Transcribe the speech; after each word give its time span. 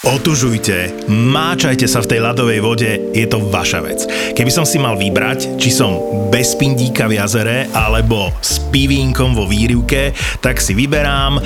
Otužujte, 0.00 1.04
máčajte 1.12 1.84
sa 1.84 2.00
v 2.00 2.08
tej 2.08 2.24
ľadovej 2.24 2.60
vode, 2.64 2.88
je 3.12 3.26
to 3.28 3.36
vaša 3.52 3.84
vec. 3.84 4.08
Keby 4.32 4.48
som 4.48 4.64
si 4.64 4.80
mal 4.80 4.96
vybrať, 4.96 5.60
či 5.60 5.68
som 5.68 5.92
bez 6.32 6.56
pindíka 6.56 7.04
v 7.04 7.20
jazere 7.20 7.68
alebo 7.68 8.32
s 8.40 8.64
pivínkom 8.72 9.36
vo 9.36 9.44
výrivke, 9.44 10.16
tak 10.40 10.56
si 10.56 10.72
vyberám 10.72 11.36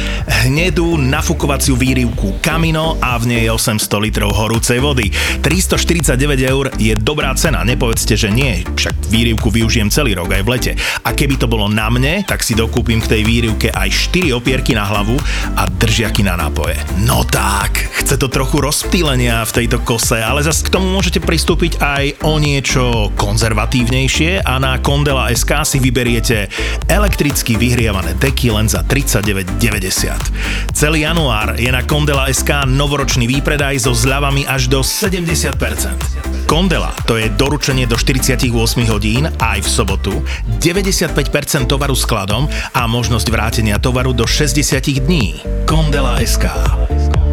hnedú 0.46 0.94
nafukovaciu 1.02 1.74
výrivku 1.74 2.38
Camino 2.38 2.94
a 3.02 3.18
v 3.18 3.34
nej 3.34 3.42
je 3.42 3.50
800 3.50 3.90
litrov 3.98 4.30
horúcej 4.30 4.78
vody. 4.78 5.10
349 5.42 6.14
eur 6.46 6.70
je 6.78 6.94
dobrá 6.94 7.34
cena, 7.34 7.66
nepovedzte, 7.66 8.14
že 8.14 8.30
nie, 8.30 8.62
však 8.62 9.10
výrivku 9.10 9.50
využijem 9.50 9.90
celý 9.90 10.14
rok 10.14 10.30
aj 10.30 10.42
v 10.46 10.50
lete. 10.54 10.72
A 11.02 11.10
keby 11.10 11.42
to 11.42 11.50
bolo 11.50 11.66
na 11.66 11.90
mne, 11.90 12.22
tak 12.22 12.46
si 12.46 12.54
dokúpim 12.54 13.02
k 13.02 13.18
tej 13.18 13.22
výrivke 13.26 13.74
aj 13.74 14.14
4 14.14 14.30
opierky 14.30 14.78
na 14.78 14.86
hlavu 14.86 15.18
a 15.58 15.66
držiaky 15.66 16.22
na 16.22 16.38
nápoje. 16.38 16.78
No 17.02 17.26
tak, 17.26 17.90
chce 17.98 18.14
to 18.14 18.30
trochu 18.30 18.43
trochu 18.44 18.60
rozptýlenia 18.60 19.40
v 19.48 19.64
tejto 19.64 19.80
kose, 19.88 20.20
ale 20.20 20.44
zase 20.44 20.68
k 20.68 20.76
tomu 20.76 20.92
môžete 20.92 21.16
pristúpiť 21.16 21.80
aj 21.80 22.28
o 22.28 22.36
niečo 22.36 23.08
konzervatívnejšie 23.16 24.44
a 24.44 24.60
na 24.60 24.76
Kondela 24.84 25.32
SK 25.32 25.64
si 25.64 25.80
vyberiete 25.80 26.52
elektricky 26.84 27.56
vyhrievané 27.56 28.12
deky 28.20 28.52
len 28.52 28.68
za 28.68 28.84
39,90. 28.84 30.76
Celý 30.76 31.08
január 31.08 31.56
je 31.56 31.72
na 31.72 31.88
Kondela 31.88 32.28
SK 32.28 32.68
novoročný 32.68 33.24
výpredaj 33.24 33.88
so 33.88 33.96
zľavami 33.96 34.44
až 34.44 34.68
do 34.68 34.84
70%. 34.84 36.44
Kondela, 36.44 36.92
to 37.08 37.16
je 37.16 37.32
doručenie 37.32 37.88
do 37.88 37.96
48 37.96 38.44
hodín 38.92 39.24
aj 39.40 39.64
v 39.64 39.68
sobotu, 39.72 40.20
95% 40.60 41.16
tovaru 41.64 41.96
skladom 41.96 42.44
a 42.76 42.84
možnosť 42.84 43.24
vrátenia 43.32 43.80
tovaru 43.80 44.12
do 44.12 44.28
60 44.28 44.60
dní. 45.00 45.40
Kondela 45.64 46.20
SK. 46.20 47.23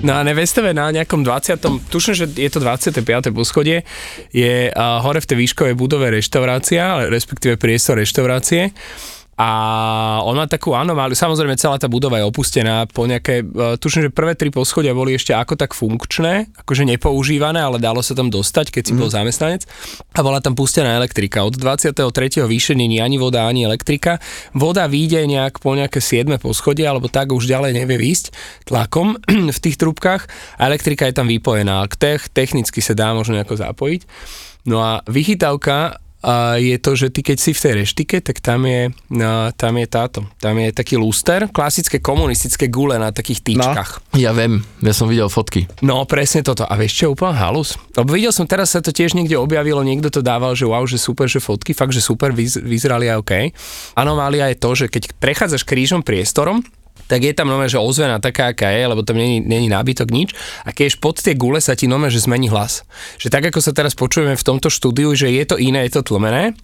No 0.00 0.16
a 0.16 0.24
nevesteve 0.24 0.72
na 0.72 0.88
nejakom 0.88 1.20
20. 1.20 1.60
tuším, 1.92 2.14
že 2.16 2.26
je 2.32 2.48
to 2.48 2.60
25. 2.64 3.04
poschodie, 3.36 3.84
je 4.32 4.72
uh, 4.72 5.04
hore 5.04 5.20
v 5.20 5.28
tej 5.28 5.36
výškovej 5.44 5.74
budove 5.76 6.08
reštaurácia, 6.08 7.08
respektíve 7.12 7.60
priestor 7.60 8.00
reštaurácie 8.00 8.72
a 9.40 9.48
on 10.28 10.36
má 10.36 10.44
takú 10.44 10.76
anomáliu, 10.76 11.16
samozrejme 11.16 11.56
celá 11.56 11.80
tá 11.80 11.88
budova 11.88 12.20
je 12.20 12.28
opustená, 12.28 12.84
po 12.84 13.08
nejaké, 13.08 13.40
e, 13.40 13.80
tuším, 13.80 14.08
že 14.08 14.10
prvé 14.12 14.36
tri 14.36 14.52
poschodia 14.52 14.92
boli 14.92 15.16
ešte 15.16 15.32
ako 15.32 15.56
tak 15.56 15.72
funkčné, 15.72 16.52
akože 16.60 16.84
nepoužívané, 16.84 17.56
ale 17.56 17.80
dalo 17.80 18.04
sa 18.04 18.12
tam 18.12 18.28
dostať, 18.28 18.68
keď 18.68 18.82
si 18.84 18.92
mm. 18.92 19.00
bol 19.00 19.08
zamestnanec 19.08 19.64
a 20.12 20.20
bola 20.20 20.44
tam 20.44 20.52
pustená 20.52 20.92
elektrika. 20.92 21.40
Od 21.40 21.56
23. 21.56 22.04
výše 22.44 22.76
nie 22.76 23.00
ani 23.00 23.16
voda, 23.16 23.48
ani 23.48 23.64
elektrika. 23.64 24.20
Voda 24.52 24.84
vyjde 24.84 25.24
nejak 25.24 25.64
po 25.64 25.72
nejaké 25.72 26.04
7. 26.04 26.36
poschodie, 26.36 26.84
alebo 26.84 27.08
tak 27.08 27.32
už 27.32 27.48
ďalej 27.48 27.80
nevie 27.80 27.96
výjsť 27.96 28.36
tlakom 28.68 29.16
v 29.56 29.58
tých 29.62 29.80
trubkách 29.80 30.28
a 30.60 30.68
elektrika 30.68 31.08
je 31.08 31.16
tam 31.16 31.32
vypojená. 31.32 31.80
Technicky 32.36 32.84
sa 32.84 32.92
dá 32.92 33.16
možno 33.16 33.40
nejako 33.40 33.56
zapojiť. 33.56 34.00
No 34.68 34.84
a 34.84 35.00
vychytávka 35.08 35.96
a 36.20 36.60
je 36.60 36.76
to, 36.76 36.92
že 36.96 37.08
ty 37.08 37.24
keď 37.24 37.36
si 37.40 37.56
v 37.56 37.62
tej 37.64 37.72
reštike, 37.84 38.16
tak 38.20 38.44
tam 38.44 38.68
je, 38.68 38.92
no, 39.08 39.48
tam 39.56 39.72
je 39.80 39.86
táto, 39.88 40.20
tam 40.36 40.60
je 40.60 40.68
taký 40.68 41.00
lúster, 41.00 41.48
klasické 41.48 41.96
komunistické 41.96 42.68
gule 42.68 43.00
na 43.00 43.08
takých 43.08 43.40
týčkach. 43.40 44.04
No, 44.12 44.20
ja 44.20 44.36
viem, 44.36 44.60
ja 44.84 44.92
som 44.92 45.08
videl 45.08 45.32
fotky. 45.32 45.64
No, 45.80 46.04
presne 46.04 46.44
toto. 46.44 46.68
A 46.68 46.76
vieš 46.76 47.00
čo, 47.00 47.16
úplne 47.16 47.40
halus? 47.40 47.80
Lebo 47.96 48.12
videl 48.12 48.36
som, 48.36 48.44
teraz 48.44 48.76
sa 48.76 48.84
to 48.84 48.92
tiež 48.92 49.16
niekde 49.16 49.40
objavilo, 49.40 49.80
niekto 49.80 50.12
to 50.12 50.20
dával, 50.20 50.52
že 50.52 50.68
wow, 50.68 50.84
že 50.84 51.00
super, 51.00 51.24
že 51.24 51.40
fotky, 51.40 51.72
fakt, 51.72 51.96
že 51.96 52.04
super, 52.04 52.36
vyz, 52.36 52.60
vyzerali 52.60 53.08
aj 53.08 53.16
OK. 53.24 53.32
Anomália 53.96 54.52
je 54.52 54.60
to, 54.60 54.70
že 54.76 54.86
keď 54.92 55.16
prechádzaš 55.16 55.64
krížom 55.64 56.04
priestorom, 56.04 56.60
tak 57.10 57.26
je 57.26 57.34
tam 57.34 57.50
nové, 57.50 57.66
že 57.66 57.82
ozvena 57.82 58.22
taká, 58.22 58.54
aká 58.54 58.70
je, 58.70 58.86
lebo 58.86 59.02
tam 59.02 59.18
není, 59.18 59.42
není 59.42 59.66
nábytok 59.66 60.14
nič. 60.14 60.30
A 60.62 60.70
keď 60.70 61.02
pod 61.02 61.18
tie 61.18 61.34
gule 61.34 61.58
sa 61.58 61.74
ti 61.74 61.90
nome, 61.90 62.06
že 62.06 62.22
zmení 62.22 62.46
hlas. 62.46 62.86
Že 63.18 63.34
tak, 63.34 63.50
ako 63.50 63.58
sa 63.58 63.74
teraz 63.74 63.98
počujeme 63.98 64.38
v 64.38 64.46
tomto 64.46 64.70
štúdiu, 64.70 65.10
že 65.18 65.26
je 65.26 65.42
to 65.42 65.58
iné, 65.58 65.90
je 65.90 65.98
to 65.98 66.14
tlmené, 66.14 66.54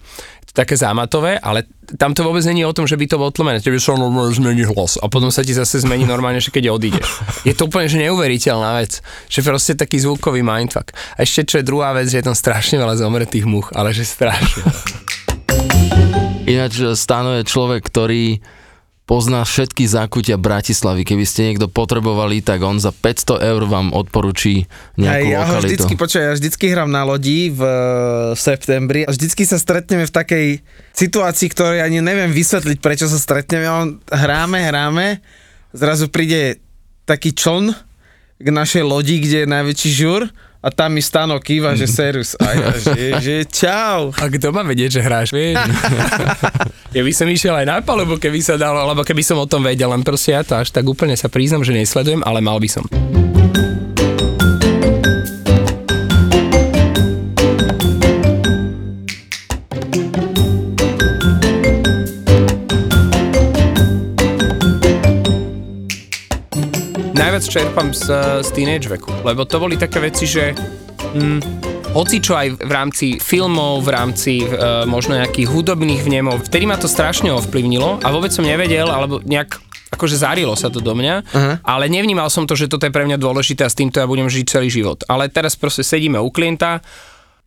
také 0.57 0.73
zámatové, 0.73 1.37
ale 1.37 1.69
tam 2.01 2.17
to 2.17 2.25
vôbec 2.25 2.41
není 2.41 2.65
o 2.65 2.73
tom, 2.73 2.89
že 2.89 2.97
by 2.97 3.05
to 3.05 3.21
bolo 3.21 3.29
tlmené. 3.29 3.61
Tebe 3.61 3.77
sa 3.77 3.93
normálne 3.93 4.33
zmení 4.33 4.65
hlas 4.65 4.97
a 4.97 5.05
potom 5.05 5.29
sa 5.29 5.45
ti 5.45 5.53
zase 5.53 5.85
zmení 5.85 6.09
normálne, 6.09 6.41
že 6.41 6.49
keď 6.49 6.73
odídeš. 6.73 7.05
Je 7.45 7.53
to 7.53 7.69
úplne 7.69 7.85
že 7.85 8.01
neuveriteľná 8.01 8.81
vec. 8.81 9.05
Že 9.29 9.39
proste 9.45 9.77
taký 9.77 10.01
zvukový 10.01 10.41
mindfuck. 10.41 10.97
A 11.13 11.21
ešte 11.21 11.45
čo 11.45 11.55
je 11.61 11.67
druhá 11.67 11.93
vec, 11.93 12.09
že 12.09 12.23
je 12.23 12.25
tam 12.25 12.33
strašne 12.33 12.81
veľa 12.81 12.97
zomretých 12.97 13.45
much, 13.45 13.69
ale 13.77 13.93
že 13.93 14.01
strašne. 14.01 14.65
Ináč 16.49 16.81
Stano 16.97 17.37
je 17.37 17.45
človek, 17.45 17.85
ktorý 17.85 18.41
pozná 19.07 19.47
všetky 19.47 19.87
zákutia 19.87 20.35
Bratislavy. 20.35 21.07
Keby 21.07 21.23
ste 21.23 21.47
niekto 21.49 21.71
potrebovali, 21.71 22.43
tak 22.43 22.59
on 22.59 22.75
za 22.75 22.91
500 22.91 23.39
eur 23.39 23.63
vám 23.63 23.95
odporúči 23.95 24.67
nejakú 24.99 25.27
ja, 25.31 25.33
ja 25.33 25.41
lokalitu. 25.47 25.63
vždycky, 25.71 25.93
počuaj, 25.95 26.23
ja 26.27 26.33
vždycky 26.35 26.65
hrám 26.67 26.91
na 26.91 27.07
lodi 27.07 27.47
v, 27.47 27.61
v 28.35 28.39
septembri 28.39 29.07
a 29.07 29.15
vždycky 29.15 29.47
sa 29.47 29.55
stretneme 29.55 30.03
v 30.03 30.11
takej 30.11 30.45
situácii, 30.91 31.47
ktorej 31.47 31.79
ani 31.87 32.03
neviem 32.03 32.35
vysvetliť, 32.35 32.77
prečo 32.83 33.07
sa 33.07 33.15
stretneme. 33.15 33.65
On, 33.71 33.87
hráme, 34.11 34.59
hráme, 34.59 35.23
zrazu 35.71 36.11
príde 36.11 36.59
taký 37.07 37.31
čln 37.31 37.71
k 38.37 38.47
našej 38.51 38.83
lodi, 38.83 39.23
kde 39.23 39.47
je 39.47 39.47
najväčší 39.47 39.89
žur 39.95 40.27
a 40.57 40.67
tam 40.73 40.93
mi 40.97 41.01
Stano 41.05 41.37
kýva, 41.37 41.77
že 41.77 41.85
serus. 41.85 42.33
A 42.41 42.47
ja, 42.57 42.69
že, 42.73 42.97
že 43.21 43.35
čau. 43.45 44.09
A 44.17 44.25
kto 44.25 44.49
má 44.49 44.65
vedieť, 44.65 44.97
že 44.97 45.01
hráš, 45.05 45.29
vieš? 45.29 45.61
ja 46.97 47.01
by 47.05 47.11
som 47.13 47.27
išiel 47.29 47.53
aj 47.53 47.65
na 47.69 47.77
palubu, 47.85 48.17
keby 48.17 48.41
sa 48.41 48.57
dalo, 48.57 48.81
alebo 48.81 49.05
keby 49.05 49.21
som 49.21 49.37
o 49.37 49.45
tom 49.45 49.61
vedel, 49.61 49.89
len 49.93 50.01
proste 50.01 50.33
ja 50.33 50.41
to 50.41 50.57
až 50.57 50.73
tak 50.73 50.83
úplne 50.89 51.13
sa 51.13 51.29
priznam, 51.29 51.61
že 51.61 51.77
nesledujem, 51.77 52.25
ale 52.25 52.41
mal 52.41 52.57
by 52.57 52.69
som. 52.69 52.85
Čerpám 67.57 67.89
z, 67.89 68.05
z 68.45 68.49
teenage 68.53 68.85
veku, 68.85 69.09
lebo 69.25 69.41
to 69.41 69.57
boli 69.57 69.81
také 69.81 69.97
veci, 69.97 70.29
že 70.29 70.53
mm, 70.53 71.41
hoci 71.89 72.21
čo 72.21 72.37
aj 72.37 72.61
v 72.61 72.69
rámci 72.69 73.17
filmov, 73.17 73.81
v 73.81 73.89
rámci 73.97 74.45
e, 74.45 74.85
možno 74.85 75.17
nejakých 75.17 75.49
hudobných 75.49 76.05
vnemov, 76.05 76.45
vtedy 76.45 76.69
ma 76.69 76.77
to 76.77 76.85
strašne 76.85 77.33
ovplyvnilo 77.33 78.05
a 78.05 78.07
vôbec 78.13 78.29
som 78.29 78.45
nevedel, 78.45 78.85
alebo 78.85 79.25
nejak 79.25 79.57
akože 79.89 80.21
zarilo 80.21 80.53
sa 80.53 80.69
to 80.69 80.85
do 80.85 80.93
mňa, 80.93 81.15
uh-huh. 81.25 81.55
ale 81.65 81.89
nevnímal 81.89 82.29
som 82.29 82.45
to, 82.45 82.53
že 82.53 82.69
toto 82.69 82.85
je 82.85 82.93
pre 82.93 83.09
mňa 83.09 83.17
dôležité 83.17 83.65
a 83.65 83.73
s 83.73 83.79
týmto 83.79 83.97
ja 83.97 84.05
budem 84.05 84.29
žiť 84.29 84.45
celý 84.45 84.69
život. 84.69 85.01
Ale 85.09 85.25
teraz 85.25 85.57
proste 85.57 85.81
sedíme 85.81 86.21
u 86.21 86.29
klienta 86.29 86.85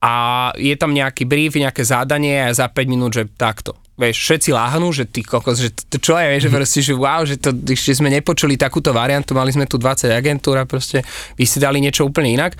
a 0.03 0.15
je 0.59 0.75
tam 0.75 0.91
nejaký 0.91 1.22
brief, 1.22 1.54
nejaké 1.54 1.87
zadanie 1.87 2.50
a 2.50 2.50
za 2.50 2.66
5 2.66 2.82
minút, 2.91 3.15
že 3.15 3.31
takto 3.38 3.78
vieš, 4.00 4.16
všetci 4.25 4.50
láhnú, 4.56 4.88
že 4.97 5.05
ty 5.05 5.21
kokos, 5.21 5.61
že 5.61 5.71
to 5.93 6.00
čo 6.00 6.16
je, 6.16 6.41
že 6.41 6.49
proste, 6.49 6.81
že 6.81 6.97
wow, 6.97 7.21
že 7.28 7.37
to 7.37 7.53
ešte 7.53 8.00
sme 8.00 8.09
nepočuli 8.09 8.56
takúto 8.56 8.97
variantu, 8.97 9.37
mali 9.37 9.53
sme 9.53 9.69
tu 9.69 9.77
20 9.77 10.09
agentúr 10.09 10.56
a 10.56 10.65
proste 10.65 11.05
vy 11.37 11.44
si 11.44 11.61
dali 11.61 11.84
niečo 11.84 12.09
úplne 12.09 12.33
inak. 12.33 12.56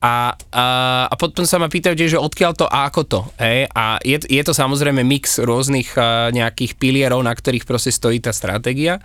A, 0.00 0.32
a, 0.32 0.64
a 1.12 1.14
potom 1.20 1.44
sa 1.44 1.60
ma 1.60 1.68
pýtajú, 1.68 1.92
že 1.92 2.16
odkiaľ 2.16 2.52
to 2.56 2.66
a 2.66 2.88
ako 2.88 3.02
to. 3.04 3.20
Hej? 3.36 3.68
A 3.76 4.00
je, 4.00 4.16
je 4.16 4.42
to 4.42 4.56
samozrejme 4.56 5.04
mix 5.04 5.36
rôznych 5.36 5.92
uh, 5.92 6.32
nejakých 6.32 6.80
pilierov, 6.80 7.20
na 7.20 7.36
ktorých 7.36 7.68
proste 7.68 7.92
stojí 7.92 8.16
tá 8.16 8.32
stratégia. 8.32 9.04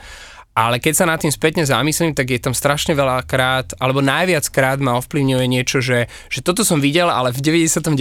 Ale 0.55 0.79
keď 0.79 0.93
sa 0.95 1.05
nad 1.05 1.19
tým 1.19 1.35
spätne 1.35 1.67
zamyslím, 1.67 2.15
tak 2.15 2.31
je 2.31 2.39
tam 2.39 2.55
strašne 2.55 2.95
veľa 2.95 3.27
krát, 3.27 3.75
alebo 3.75 3.99
najviac 3.99 4.47
krát 4.47 4.79
ma 4.79 4.95
ovplyvňuje 5.03 5.45
niečo, 5.51 5.83
že, 5.83 6.07
že 6.31 6.39
toto 6.39 6.63
som 6.63 6.79
videl, 6.79 7.11
ale 7.11 7.35
v 7.35 7.43
99. 7.43 7.91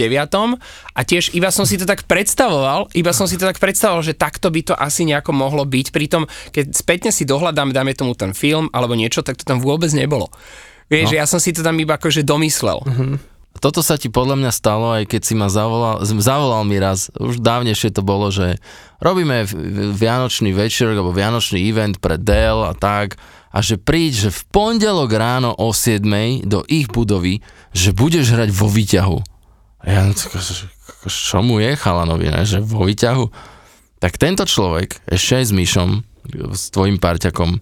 a 0.95 0.99
tiež 1.03 1.35
iba 1.35 1.51
som 1.51 1.67
si 1.67 1.75
to 1.75 1.83
tak 1.83 2.07
predstavoval, 2.07 2.87
iba 2.95 3.11
som 3.11 3.27
si 3.27 3.35
to 3.35 3.43
tak 3.43 3.59
predstavoval, 3.59 4.07
že 4.07 4.15
takto 4.15 4.47
by 4.47 4.71
to 4.71 4.73
asi 4.73 5.03
nejako 5.03 5.35
mohlo 5.35 5.67
byť. 5.67 5.91
Pritom, 5.91 6.31
keď 6.55 6.71
spätne 6.71 7.11
si 7.11 7.27
dohľadám, 7.27 7.75
dáme 7.75 7.91
tomu 7.91 8.15
ten 8.15 8.31
film 8.31 8.71
alebo 8.71 8.95
niečo, 8.95 9.19
tak 9.19 9.35
to 9.35 9.43
tam 9.43 9.59
vôbec 9.59 9.91
nebolo. 9.91 10.31
Vieš, 10.87 11.11
no. 11.11 11.17
ja 11.19 11.25
som 11.27 11.43
si 11.43 11.51
to 11.51 11.59
tam 11.59 11.75
iba 11.75 11.99
akože 11.99 12.23
domyslel. 12.23 12.79
Uh-huh. 12.79 13.19
Toto 13.65 13.81
sa 13.81 13.97
ti 13.97 14.13
podľa 14.13 14.37
mňa 14.37 14.51
stalo, 14.53 14.93
aj 14.93 15.09
keď 15.09 15.21
si 15.25 15.33
ma 15.33 15.49
zavolal, 15.49 16.05
zavolal 16.05 16.61
mi 16.69 16.77
raz, 16.77 17.09
už 17.17 17.41
dávnejšie 17.41 17.97
to 17.97 18.05
bolo, 18.05 18.29
že 18.29 18.61
robíme 19.01 19.41
vianočný 19.89 20.53
večer 20.53 20.93
alebo 20.93 21.09
vianočný 21.09 21.65
event 21.65 21.97
pre 21.97 22.21
Dell 22.21 22.61
a 22.61 22.77
tak 22.77 23.17
a 23.49 23.65
že 23.65 23.81
príď, 23.81 24.29
že 24.29 24.37
v 24.37 24.41
pondelok 24.53 25.09
ráno 25.17 25.49
o 25.57 25.73
7 25.73 26.05
do 26.45 26.61
ich 26.69 26.93
budovy, 26.93 27.41
že 27.73 27.89
budeš 27.89 28.37
hrať 28.37 28.53
vo 28.53 28.69
výťahu. 28.69 29.17
A 29.81 29.85
ja, 29.89 30.13
čo 31.09 31.41
mu 31.41 31.57
je 31.57 31.73
chalanovi, 31.73 32.29
ne? 32.29 32.45
že 32.45 32.61
vo 32.61 32.85
výťahu? 32.85 33.25
Tak 33.97 34.21
tento 34.21 34.45
človek, 34.45 35.01
ešte 35.09 35.41
aj 35.41 35.45
s 35.49 35.53
Myšom, 35.57 35.89
s 36.53 36.69
tvojim 36.69 37.01
parťakom, 37.01 37.57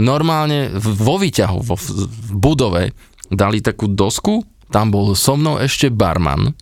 normálne 0.00 0.72
vo 0.80 1.20
výťahu, 1.20 1.60
vo, 1.60 1.76
v 1.76 2.32
budove, 2.40 2.96
dali 3.28 3.60
takú 3.60 3.92
dosku 3.92 4.48
tam 4.72 4.88
bol 4.88 5.12
so 5.12 5.34
mnou 5.34 5.56
ešte 5.56 5.86
barman, 5.86 6.56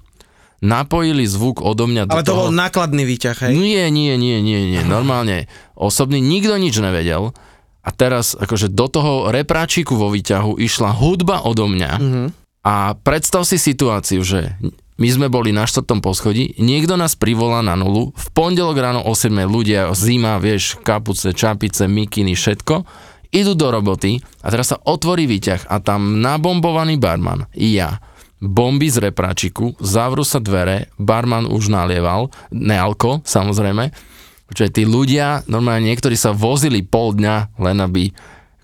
napojili 0.60 1.24
zvuk 1.24 1.60
odo 1.60 1.86
mňa 1.86 2.02
do 2.04 2.12
Ale 2.12 2.20
to 2.20 2.30
toho. 2.30 2.40
bol 2.42 2.52
nákladný 2.52 3.06
výťah, 3.06 3.36
hej? 3.40 3.52
Nie, 3.54 3.88
nie, 3.88 4.12
nie, 4.14 4.38
nie, 4.38 4.60
nie, 4.68 4.82
normálne 4.90 5.48
osobný, 5.72 6.18
nikto 6.18 6.54
nič 6.54 6.76
nevedel 6.76 7.32
a 7.80 7.88
teraz 7.90 8.34
akože 8.34 8.68
do 8.68 8.86
toho 8.86 9.12
repráčiku 9.28 9.94
vo 9.94 10.10
výťahu 10.10 10.58
išla 10.58 10.92
hudba 10.92 11.40
odo 11.42 11.64
mňa 11.64 11.90
Mhm. 11.96 12.24
a 12.60 12.74
predstav 12.94 13.42
si 13.42 13.56
situáciu, 13.56 14.20
že 14.20 14.52
my 15.00 15.08
sme 15.08 15.26
boli 15.26 15.48
na 15.48 15.64
štvrtom 15.64 16.04
poschodí, 16.04 16.60
niekto 16.60 16.92
nás 16.92 17.16
privolá 17.16 17.64
na 17.64 17.72
nulu, 17.72 18.12
v 18.12 18.26
pondelok 18.30 18.76
ráno 18.76 19.00
o 19.00 19.16
7 19.16 19.32
ľudia, 19.42 19.88
zima, 19.96 20.36
vieš, 20.36 20.76
kapuce, 20.78 21.32
čapice, 21.32 21.88
mikiny, 21.88 22.36
všetko, 22.36 22.84
idú 23.30 23.54
do 23.54 23.70
roboty 23.70 24.22
a 24.42 24.50
teraz 24.50 24.74
sa 24.74 24.78
otvorí 24.82 25.26
výťah 25.26 25.70
a 25.70 25.78
tam 25.82 26.22
nabombovaný 26.22 26.98
barman, 26.98 27.46
ja, 27.54 28.02
bomby 28.42 28.90
z 28.90 29.10
repráčiku, 29.10 29.74
zavrú 29.78 30.26
sa 30.26 30.42
dvere, 30.42 30.90
barman 30.98 31.46
už 31.46 31.70
nalieval, 31.70 32.30
nealko, 32.50 33.22
samozrejme, 33.22 34.10
Čiže 34.50 34.70
tí 34.74 34.82
ľudia, 34.82 35.46
normálne 35.46 35.86
niektorí 35.86 36.18
sa 36.18 36.34
vozili 36.34 36.82
pol 36.82 37.14
dňa, 37.14 37.62
len 37.62 37.78
aby 37.78 38.10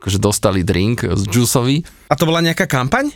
akože 0.03 0.19
dostali 0.19 0.67
drink 0.67 1.07
z 1.07 1.23
džusový. 1.31 1.87
A 2.11 2.19
to 2.19 2.27
bola 2.27 2.43
nejaká 2.43 2.67
kampaň? 2.67 3.15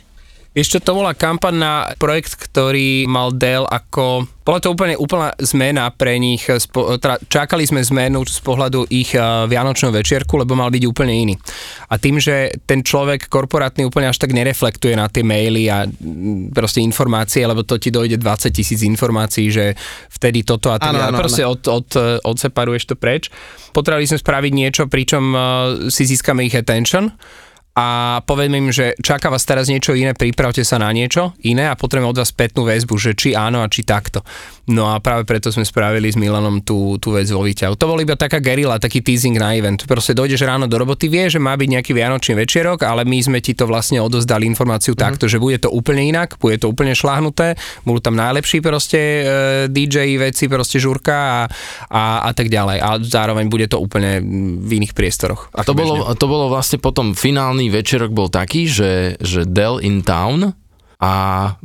Čo, 0.51 0.83
to 0.83 0.91
bola 0.99 1.15
kampaň 1.15 1.55
na 1.55 1.73
projekt, 1.95 2.35
ktorý 2.35 3.07
mal 3.07 3.31
Dell 3.31 3.63
ako... 3.63 4.27
Bola 4.43 4.59
to 4.59 4.75
úplne 4.75 4.99
úplná 4.99 5.31
zmena 5.39 5.87
pre 5.95 6.19
nich. 6.19 6.43
Spo, 6.43 6.99
teda 6.99 7.23
čakali 7.31 7.63
sme 7.63 7.79
zmenu 7.79 8.19
z 8.27 8.43
pohľadu 8.43 8.83
ich 8.91 9.15
uh, 9.15 9.47
Vianočného 9.47 9.95
večierku, 9.95 10.35
lebo 10.35 10.51
mal 10.51 10.67
byť 10.67 10.83
úplne 10.83 11.15
iný. 11.15 11.39
A 11.87 11.95
tým, 11.95 12.19
že 12.19 12.51
ten 12.67 12.83
človek 12.83 13.31
korporátny 13.31 13.87
úplne 13.87 14.11
až 14.11 14.19
tak 14.19 14.35
nereflektuje 14.35 14.91
na 14.99 15.07
tie 15.07 15.23
maily 15.23 15.71
a 15.71 15.87
mm, 15.87 16.51
proste 16.51 16.83
informácie, 16.83 17.47
lebo 17.47 17.63
to 17.63 17.79
ti 17.79 17.87
dojde 17.87 18.19
20 18.19 18.51
tisíc 18.51 18.83
informácií, 18.83 19.47
že 19.55 19.71
vtedy 20.11 20.43
toto 20.43 20.67
a 20.67 20.83
Áno, 20.83 20.99
ďalej. 20.99 21.07
áno, 21.15 21.17
Proste 21.23 21.43
od, 21.47 21.63
od, 21.71 21.87
odseparuješ 22.27 22.91
to 22.91 22.99
preč. 22.99 23.31
Potrebovali 23.71 24.03
sme 24.03 24.19
spraviť 24.19 24.51
niečo, 24.51 24.83
pričom 24.91 25.23
uh, 25.31 25.41
si 25.87 26.03
získame 26.03 26.43
ich 26.43 26.59
attention 26.59 27.07
a 27.71 28.19
povieme 28.27 28.59
im, 28.59 28.69
že 28.75 28.99
čaká 28.99 29.31
vás 29.31 29.47
teraz 29.47 29.71
niečo 29.71 29.95
iné, 29.95 30.11
pripravte 30.11 30.59
sa 30.67 30.75
na 30.75 30.91
niečo 30.91 31.31
iné 31.47 31.71
a 31.71 31.79
potrebujeme 31.79 32.11
od 32.11 32.19
vás 32.19 32.35
spätnú 32.35 32.67
väzbu, 32.67 32.99
že 32.99 33.15
či 33.15 33.31
áno 33.31 33.63
a 33.63 33.71
či 33.71 33.87
takto. 33.87 34.27
No 34.69 34.93
a 34.93 35.01
práve 35.01 35.25
preto 35.25 35.49
sme 35.49 35.65
spravili 35.65 36.13
s 36.13 36.17
Milanom 36.19 36.61
tú, 36.61 37.01
tú 37.01 37.17
vec 37.17 37.25
vo 37.33 37.41
výťahu. 37.41 37.73
To 37.73 37.89
bol 37.89 37.97
iba 37.97 38.13
taká 38.13 38.37
gerila, 38.37 38.77
taký 38.77 39.01
teasing 39.01 39.41
na 39.41 39.57
event. 39.57 39.89
Proste 39.89 40.13
dojdeš 40.13 40.45
ráno 40.45 40.69
do 40.69 40.77
roboty, 40.77 41.09
vie, 41.09 41.25
že 41.33 41.41
má 41.41 41.57
byť 41.57 41.69
nejaký 41.79 41.91
vianočný 41.97 42.37
večerok, 42.45 42.85
ale 42.85 43.01
my 43.01 43.17
sme 43.17 43.39
ti 43.41 43.57
to 43.57 43.65
vlastne 43.65 43.97
odozdali 43.97 44.45
informáciu 44.45 44.93
mm-hmm. 44.93 45.07
takto, 45.17 45.25
že 45.25 45.41
bude 45.41 45.57
to 45.57 45.73
úplne 45.73 46.05
inak, 46.05 46.37
bude 46.37 46.61
to 46.61 46.69
úplne 46.69 46.93
šláhnuté, 46.93 47.57
budú 47.81 47.99
tam 48.05 48.13
najlepší 48.13 48.61
proste 48.61 48.99
e, 48.99 49.21
DJ 49.73 50.21
veci, 50.21 50.45
proste 50.45 50.77
žurka 50.77 51.17
a, 51.17 51.39
a, 51.89 52.03
a 52.29 52.31
tak 52.37 52.53
ďalej. 52.53 52.77
A 52.85 52.89
zároveň 53.01 53.49
bude 53.49 53.65
to 53.65 53.81
úplne 53.81 54.21
v 54.61 54.71
iných 54.77 54.93
priestoroch. 54.93 55.49
A 55.57 55.65
to 55.65 55.73
bolo, 55.73 56.05
to 56.13 56.25
bolo 56.29 56.53
vlastne 56.53 56.77
potom 56.77 57.17
finálny 57.17 57.73
večerok 57.73 58.13
bol 58.13 58.29
taký, 58.29 58.69
že, 58.69 59.17
že 59.17 59.49
Dell 59.49 59.81
in 59.81 60.05
Town 60.05 60.60
a 61.01 61.13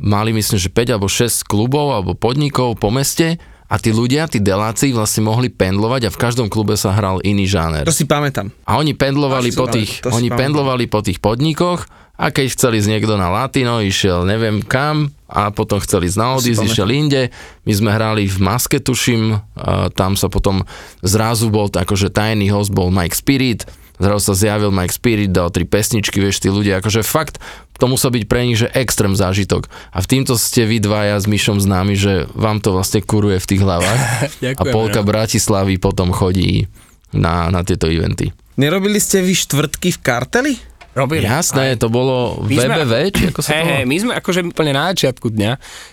mali 0.01 0.33
myslím, 0.33 0.57
že 0.57 0.73
5 0.73 0.97
alebo 0.97 1.05
6 1.05 1.45
klubov 1.45 1.93
alebo 1.93 2.17
podnikov 2.17 2.81
po 2.81 2.89
meste 2.89 3.37
a 3.67 3.75
tí 3.77 3.93
ľudia, 3.93 4.25
tí 4.25 4.41
deláci 4.41 4.95
vlastne 4.95 5.27
mohli 5.27 5.53
pendlovať 5.53 6.09
a 6.09 6.13
v 6.13 6.17
každom 6.17 6.47
klube 6.49 6.73
sa 6.73 6.95
hral 6.95 7.21
iný 7.21 7.45
žáner. 7.45 7.85
To 7.85 7.93
si 7.93 8.09
pamätám. 8.09 8.49
A 8.65 8.79
oni 8.81 8.97
pendlovali, 8.97 9.53
po 9.53 9.69
pamätám, 9.69 9.75
tých, 9.77 9.91
si 10.01 10.09
oni 10.09 10.31
pamätám. 10.31 10.39
pendlovali 10.41 10.85
po 10.89 10.99
tých 11.05 11.19
podnikoch 11.21 11.85
a 12.17 12.33
keď 12.33 12.45
chceli 12.49 12.81
ísť 12.81 12.89
niekto 12.89 13.13
na 13.13 13.29
Latino, 13.29 13.77
išiel 13.77 14.25
neviem 14.25 14.65
kam 14.65 15.13
a 15.29 15.53
potom 15.53 15.77
chceli 15.83 16.09
ísť 16.09 16.17
na 16.17 16.33
pamätám. 16.33 16.65
išiel 16.65 16.89
inde. 16.89 17.21
My 17.67 17.73
sme 17.75 17.89
hrali 17.93 18.25
v 18.25 18.37
Maske, 18.41 18.81
tuším, 18.81 19.37
tam 19.93 20.17
sa 20.17 20.31
potom 20.31 20.65
zrazu 21.05 21.53
bol 21.53 21.69
akože 21.69 22.09
tajný 22.09 22.49
host 22.49 22.73
bol 22.73 22.89
Mike 22.89 23.13
Spirit, 23.13 23.69
zrazu 23.97 24.31
sa 24.31 24.35
zjavil 24.37 24.73
Mike 24.73 24.93
Spirit, 24.93 25.33
dal 25.33 25.49
tri 25.49 25.65
pesničky, 25.65 26.17
vieš, 26.17 26.41
tí 26.41 26.49
ľudia, 26.49 26.81
akože 26.81 27.05
fakt, 27.05 27.41
to 27.77 27.85
musel 27.85 28.09
byť 28.09 28.23
pre 28.25 28.41
nich, 28.45 28.57
že 28.57 28.73
extrém 28.73 29.13
zážitok. 29.13 29.69
A 29.93 30.01
v 30.01 30.09
týmto 30.09 30.33
ste 30.37 30.65
vy 30.65 30.81
dvaja 30.81 31.21
s 31.21 31.29
Myšom 31.29 31.61
známi, 31.61 31.93
že 31.93 32.25
vám 32.33 32.57
to 32.61 32.73
vlastne 32.73 33.05
kuruje 33.05 33.37
v 33.37 33.49
tých 33.49 33.61
hlavách 33.61 34.01
a 34.09 34.25
Ďakujeme, 34.53 34.73
polka 34.73 35.01
no. 35.01 35.07
Bratislavy 35.07 35.77
potom 35.77 36.09
chodí 36.09 36.65
na, 37.13 37.53
na 37.53 37.61
tieto 37.61 37.85
eventy. 37.85 38.33
Nerobili 38.57 38.97
ste 38.97 39.21
vy 39.21 39.37
štvrtky 39.37 39.93
v 39.93 39.99
karteli? 40.01 40.53
Robili. 40.97 41.29
Jasné, 41.29 41.77
to 41.77 41.93
bolo 41.93 42.41
My 42.41 42.57
sme- 42.57 42.73
VBV, 42.81 42.93
či 43.13 43.23
ako 43.29 43.39
sa 43.45 43.49
Hej, 43.53 43.85
to 43.85 43.89
my 43.89 43.97
sme 44.01 44.11
akože 44.17 44.39
úplne 44.49 44.73
na 44.73 44.89
začiatku 44.89 45.29
dňa, 45.29 45.51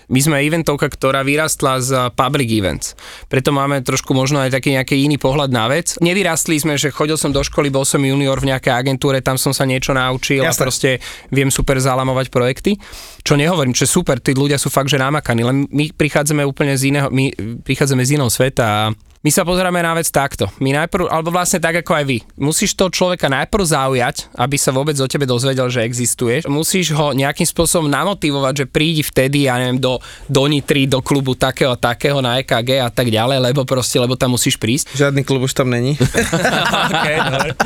my 0.09 0.19
sme 0.19 0.35
eventovka, 0.41 0.89
ktorá 0.89 1.21
vyrastla 1.21 1.77
z 1.77 1.91
public 2.17 2.49
events. 2.49 2.97
Preto 3.29 3.53
máme 3.53 3.85
trošku 3.85 4.17
možno 4.17 4.41
aj 4.41 4.57
taký 4.57 4.73
nejaký 4.73 5.05
iný 5.05 5.21
pohľad 5.21 5.53
na 5.53 5.69
vec. 5.69 5.93
Nevyrastli 6.01 6.57
sme, 6.57 6.73
že 6.81 6.89
chodil 6.89 7.21
som 7.21 7.29
do 7.29 7.45
školy, 7.45 7.69
bol 7.69 7.85
som 7.85 8.01
junior 8.01 8.41
v 8.41 8.49
nejakej 8.49 8.73
agentúre, 8.73 9.21
tam 9.21 9.37
som 9.37 9.53
sa 9.53 9.69
niečo 9.69 9.93
naučil 9.93 10.41
a 10.41 10.49
Jasné. 10.49 10.61
proste 10.65 10.89
viem 11.29 11.53
super 11.53 11.77
zalamovať 11.77 12.33
projekty. 12.33 12.73
Čo 13.21 13.37
nehovorím, 13.37 13.77
že 13.77 13.85
super, 13.85 14.17
tí 14.17 14.33
ľudia 14.33 14.57
sú 14.57 14.73
fakt, 14.73 14.89
že 14.89 14.97
namakaní, 14.97 15.45
len 15.45 15.69
my 15.69 15.93
prichádzame 15.93 16.41
úplne 16.41 16.73
z 16.73 16.89
iného, 16.89 17.13
my 17.13 17.29
prichádzame 17.61 18.01
z 18.01 18.17
iného 18.17 18.31
sveta 18.33 18.65
a 18.65 18.81
my 19.25 19.33
sa 19.33 19.41
pozeráme 19.41 19.81
na 19.81 19.97
vec 19.97 20.05
takto. 20.13 20.45
My 20.61 20.69
najprv, 20.85 21.09
alebo 21.09 21.33
vlastne 21.33 21.57
tak 21.57 21.81
ako 21.81 21.97
aj 21.97 22.05
vy. 22.05 22.17
Musíš 22.37 22.77
toho 22.77 22.93
človeka 22.93 23.25
najprv 23.25 23.65
zaujať, 23.65 24.29
aby 24.37 24.53
sa 24.53 24.69
vôbec 24.69 24.93
o 25.01 25.09
tebe 25.09 25.25
dozvedel, 25.25 25.65
že 25.65 25.81
existuješ. 25.81 26.45
Musíš 26.45 26.93
ho 26.93 27.09
nejakým 27.09 27.49
spôsobom 27.49 27.89
namotivovať, 27.89 28.53
že 28.53 28.65
prídi 28.69 29.01
vtedy, 29.01 29.49
ja 29.49 29.57
neviem, 29.57 29.81
do, 29.81 29.97
do 30.29 30.45
Nitry, 30.45 30.85
do 30.85 31.01
klubu 31.01 31.33
takého 31.33 31.73
a 31.73 31.81
takého 31.81 32.21
na 32.21 32.37
EKG 32.37 32.85
a 32.85 32.93
tak 32.93 33.09
ďalej, 33.09 33.41
lebo 33.41 33.65
proste, 33.65 33.97
lebo 33.97 34.13
tam 34.13 34.37
musíš 34.37 34.61
prísť. 34.61 34.93
Žiadny 34.93 35.25
klub 35.25 35.49
už 35.49 35.57
tam 35.57 35.73
není. 35.73 35.97
okay. 36.93 37.17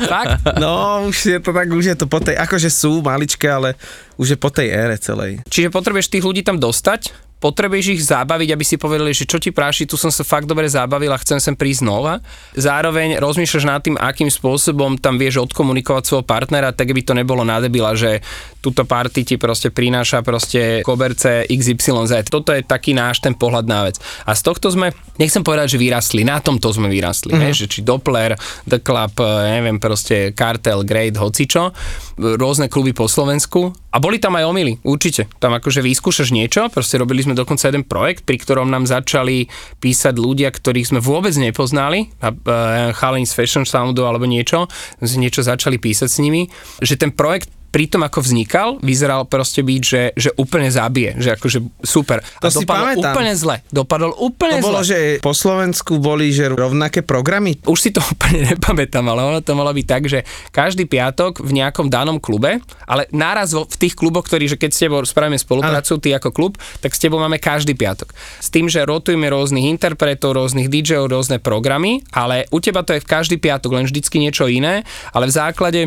Fakt? 0.08 0.56
No, 0.56 1.04
už 1.12 1.18
je 1.28 1.38
to 1.44 1.52
tak, 1.52 1.68
už 1.68 1.84
je 1.92 1.96
to 2.00 2.08
po 2.08 2.24
tej, 2.24 2.40
akože 2.40 2.72
sú 2.72 3.04
maličké, 3.04 3.52
ale 3.52 3.76
už 4.16 4.32
je 4.32 4.38
po 4.40 4.48
tej 4.48 4.72
ére 4.72 4.96
celej. 4.96 5.44
Čiže 5.52 5.68
potrebuješ 5.68 6.08
tých 6.08 6.24
ľudí 6.24 6.40
tam 6.40 6.56
dostať, 6.56 7.29
potrebuješ 7.40 7.86
ich 7.96 8.02
zabaviť, 8.04 8.52
aby 8.52 8.64
si 8.64 8.76
povedali, 8.76 9.16
že 9.16 9.24
čo 9.24 9.40
ti 9.40 9.48
práši, 9.48 9.88
tu 9.88 9.96
som 9.96 10.12
sa 10.12 10.22
fakt 10.22 10.44
dobre 10.44 10.68
zabavil 10.68 11.08
a 11.10 11.18
chcem 11.18 11.40
sem 11.40 11.56
prísť 11.56 11.88
znova. 11.88 12.20
Zároveň 12.52 13.16
rozmýšľaš 13.16 13.64
nad 13.64 13.80
tým, 13.80 13.96
akým 13.96 14.28
spôsobom 14.28 15.00
tam 15.00 15.16
vieš 15.16 15.40
odkomunikovať 15.48 16.02
svojho 16.04 16.24
partnera, 16.28 16.76
tak 16.76 16.92
aby 16.92 17.00
to 17.00 17.16
nebolo 17.16 17.40
na 17.40 17.58
debila, 17.58 17.96
že 17.96 18.20
túto 18.60 18.84
party 18.84 19.24
ti 19.24 19.34
proste 19.40 19.72
prináša 19.72 20.20
proste 20.20 20.84
koberce 20.84 21.48
XYZ. 21.48 22.28
Toto 22.28 22.52
je 22.52 22.60
taký 22.60 22.92
náš 22.92 23.24
ten 23.24 23.32
pohľad 23.32 23.64
na 23.64 23.88
vec. 23.88 23.96
A 24.28 24.36
z 24.36 24.44
tohto 24.44 24.68
sme, 24.68 24.92
nechcem 25.16 25.40
povedať, 25.40 25.74
že 25.74 25.78
vyrastli, 25.80 26.22
na 26.28 26.44
tomto 26.44 26.68
sme 26.68 26.92
vyrastli, 26.92 27.32
mm-hmm. 27.32 27.56
že 27.56 27.66
či 27.72 27.80
Doppler, 27.80 28.36
The 28.68 28.84
Club, 28.84 29.16
neviem, 29.48 29.80
proste 29.80 30.36
Cartel, 30.36 30.84
Great, 30.84 31.16
hocičo, 31.16 31.72
rôzne 32.20 32.68
kluby 32.68 32.92
po 32.92 33.08
Slovensku. 33.08 33.72
A 33.90 33.98
boli 33.98 34.22
tam 34.22 34.38
aj 34.38 34.46
omily, 34.46 34.78
určite. 34.86 35.26
Tam 35.42 35.50
akože 35.50 35.82
vyskúšaš 35.82 36.30
niečo, 36.30 36.70
proste 36.70 36.94
robili 36.94 37.26
sme 37.26 37.34
dokonca 37.34 37.66
jeden 37.66 37.82
projekt, 37.82 38.22
pri 38.22 38.38
ktorom 38.38 38.70
nám 38.70 38.86
začali 38.86 39.50
písať 39.82 40.14
ľudia, 40.14 40.54
ktorých 40.54 40.94
sme 40.94 41.00
vôbec 41.02 41.34
nepoznali, 41.34 42.06
uh, 42.22 42.94
chalani 42.94 43.26
z 43.26 43.34
Fashion 43.34 43.66
Soundu 43.66 44.06
alebo 44.06 44.30
niečo, 44.30 44.70
niečo 45.02 45.42
začali 45.42 45.82
písať 45.82 46.08
s 46.08 46.22
nimi, 46.22 46.46
že 46.78 46.94
ten 46.94 47.10
projekt 47.10 47.50
pri 47.70 47.86
tom, 47.86 48.02
ako 48.02 48.18
vznikal, 48.20 48.68
vyzeral 48.78 49.24
proste 49.24 49.62
byť, 49.62 49.80
že, 49.80 50.02
že 50.12 50.30
úplne 50.34 50.66
zabije, 50.66 51.16
že 51.16 51.34
akože 51.34 51.58
super. 51.80 52.18
A 52.20 52.42
To 52.42 52.50
si 52.50 52.62
dopadol 52.62 52.98
pamätám. 52.98 53.14
úplne 53.14 53.32
zle. 53.32 53.56
Dopadol 53.70 54.12
úplne 54.18 54.58
To 54.58 54.66
bolo, 54.66 54.82
zle. 54.82 54.90
že 54.90 54.98
po 55.18 55.30
Slovensku 55.30 55.96
boli 55.96 56.30
že 56.30 56.50
rovnaké 56.50 57.00
programy. 57.00 57.62
už 57.64 57.78
si 57.78 57.90
to 57.90 58.02
úplne 58.12 58.50
nepamätám, 58.50 59.06
ale 59.06 59.22
ono 59.24 59.40
to 59.40 59.54
malo 59.54 59.70
byť 59.70 59.86
tak, 59.86 60.02
že 60.04 60.22
každý 60.50 60.84
piatok 60.84 61.38
v 61.38 61.50
nejakom 61.56 61.86
danom 61.86 62.18
klube, 62.18 62.58
ale 62.84 63.06
náraz 63.10 63.54
v 63.54 63.76
tých 63.78 63.94
kluboch, 63.94 64.26
ktorí, 64.26 64.46
že 64.46 64.58
keď 64.58 64.70
s 64.70 64.80
tebou 64.80 65.00
spravíme 65.00 65.38
spoluprácu, 65.38 65.96
ty 65.96 66.10
ako 66.10 66.30
klub, 66.30 66.52
tak 66.78 66.90
s 66.90 66.98
tebou 66.98 67.16
máme 67.16 67.38
každý 67.38 67.72
piatok. 67.72 68.10
S 68.38 68.50
tým, 68.50 68.66
že 68.66 68.82
rotujeme 68.82 69.30
rôznych 69.30 69.64
interpretov, 69.64 70.34
rôznych 70.34 70.66
DJov, 70.66 71.06
rôzne 71.06 71.38
programy, 71.38 72.02
ale 72.10 72.50
u 72.50 72.58
teba 72.58 72.82
to 72.82 72.92
je 72.92 73.02
v 73.02 73.06
každý 73.06 73.36
piatok, 73.36 73.70
len 73.70 73.86
vždycky 73.86 74.18
niečo 74.18 74.50
iné, 74.50 74.82
ale 75.10 75.30
v 75.30 75.32
základe 75.32 75.80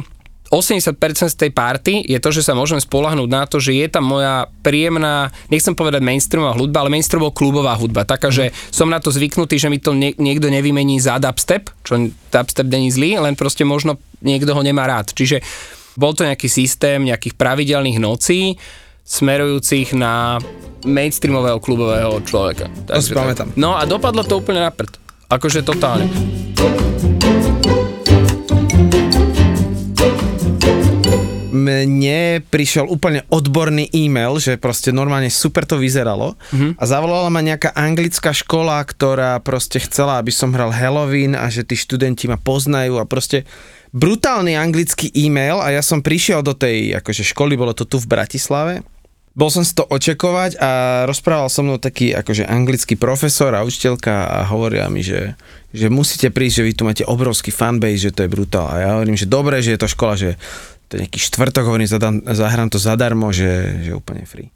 80% 0.53 1.33
z 1.33 1.37
tej 1.37 1.49
party 1.49 2.05
je 2.05 2.21
to, 2.21 2.29
že 2.29 2.45
sa 2.45 2.53
môžem 2.53 2.77
spolahnúť 2.77 3.25
na 3.25 3.49
to, 3.49 3.57
že 3.57 3.73
je 3.73 3.87
tam 3.89 4.05
moja 4.05 4.45
príjemná, 4.61 5.33
nechcem 5.49 5.73
povedať 5.73 6.05
mainstreamová 6.05 6.53
hudba, 6.53 6.85
ale 6.85 6.93
mainstreamová 6.93 7.33
klubová 7.33 7.73
hudba. 7.73 8.05
Taká, 8.05 8.29
že 8.29 8.53
som 8.69 8.85
na 8.85 9.01
to 9.01 9.09
zvyknutý, 9.09 9.57
že 9.57 9.73
mi 9.73 9.81
to 9.81 9.97
nie, 9.97 10.13
niekto 10.21 10.53
nevymení 10.53 11.01
za 11.01 11.17
dubstep, 11.17 11.73
čo 11.81 11.97
dubstep 12.29 12.69
není 12.69 12.93
zlý, 12.93 13.17
len 13.17 13.33
proste 13.33 13.65
možno 13.65 13.97
niekto 14.21 14.53
ho 14.53 14.61
nemá 14.61 14.85
rád. 14.85 15.09
Čiže 15.17 15.41
bol 15.97 16.13
to 16.13 16.29
nejaký 16.29 16.45
systém 16.45 17.01
nejakých 17.01 17.33
pravidelných 17.33 17.97
nocí, 17.97 18.53
smerujúcich 19.03 19.97
na 19.97 20.37
mainstreamového 20.85 21.59
klubového 21.59 22.21
človeka. 22.23 22.69
To 22.87 23.01
si 23.01 23.11
pamätám. 23.11 23.51
No 23.57 23.73
a 23.73 23.83
dopadlo 23.89 24.21
to 24.21 24.37
úplne 24.37 24.63
na 24.63 24.71
prd. 24.71 25.01
Akože 25.33 25.65
totálne. 25.65 26.07
Mne 31.53 32.41
prišiel 32.49 32.89
úplne 32.89 33.21
odborný 33.29 33.93
e-mail, 33.93 34.41
že 34.41 34.57
proste 34.57 34.89
normálne 34.89 35.29
super 35.29 35.69
to 35.69 35.77
vyzeralo 35.77 36.33
mm-hmm. 36.49 36.81
a 36.81 36.83
zavolala 36.89 37.29
ma 37.29 37.45
nejaká 37.45 37.77
anglická 37.77 38.33
škola, 38.33 38.81
ktorá 38.81 39.37
proste 39.45 39.77
chcela, 39.77 40.17
aby 40.17 40.33
som 40.33 40.49
hral 40.49 40.73
Halloween 40.73 41.37
a 41.37 41.45
že 41.53 41.61
tí 41.61 41.77
študenti 41.77 42.25
ma 42.25 42.41
poznajú 42.41 42.97
a 42.97 43.05
proste 43.05 43.45
brutálny 43.93 44.57
anglický 44.57 45.13
e-mail 45.13 45.61
a 45.61 45.69
ja 45.69 45.85
som 45.85 46.01
prišiel 46.01 46.41
do 46.41 46.57
tej 46.57 46.97
akože 46.97 47.21
školy, 47.21 47.53
bolo 47.53 47.77
to 47.77 47.85
tu 47.85 48.01
v 48.01 48.09
Bratislave 48.09 48.81
bol 49.33 49.49
som 49.49 49.65
si 49.65 49.73
to 49.73 49.81
očakovať 49.89 50.61
a 50.61 50.69
rozprával 51.09 51.49
so 51.49 51.65
mnou 51.65 51.81
taký 51.81 52.13
akože 52.13 52.45
anglický 52.45 52.93
profesor 52.93 53.49
a 53.57 53.65
učiteľka 53.65 54.29
a 54.29 54.37
hovoria 54.45 54.85
mi, 54.93 55.01
že, 55.01 55.33
že 55.73 55.89
musíte 55.89 56.29
prísť, 56.29 56.61
že 56.61 56.65
vy 56.69 56.71
tu 56.77 56.83
máte 56.85 57.01
obrovský 57.01 57.49
fanbase, 57.49 58.09
že 58.09 58.13
to 58.13 58.25
je 58.25 58.29
brutál. 58.29 58.69
A 58.69 58.75
ja 58.77 58.89
hovorím, 58.93 59.17
že 59.17 59.25
dobre, 59.25 59.57
že 59.65 59.73
je 59.73 59.81
to 59.81 59.89
škola, 59.89 60.13
že 60.13 60.37
to 60.85 61.01
je 61.01 61.09
nejaký 61.09 61.17
štvrtok, 61.17 61.65
hovorím, 61.65 61.89
zadám, 61.89 62.21
zahrám 62.21 62.69
to 62.69 62.77
zadarmo, 62.77 63.33
že, 63.33 63.81
že 63.81 63.97
úplne 63.97 64.21
free. 64.29 64.53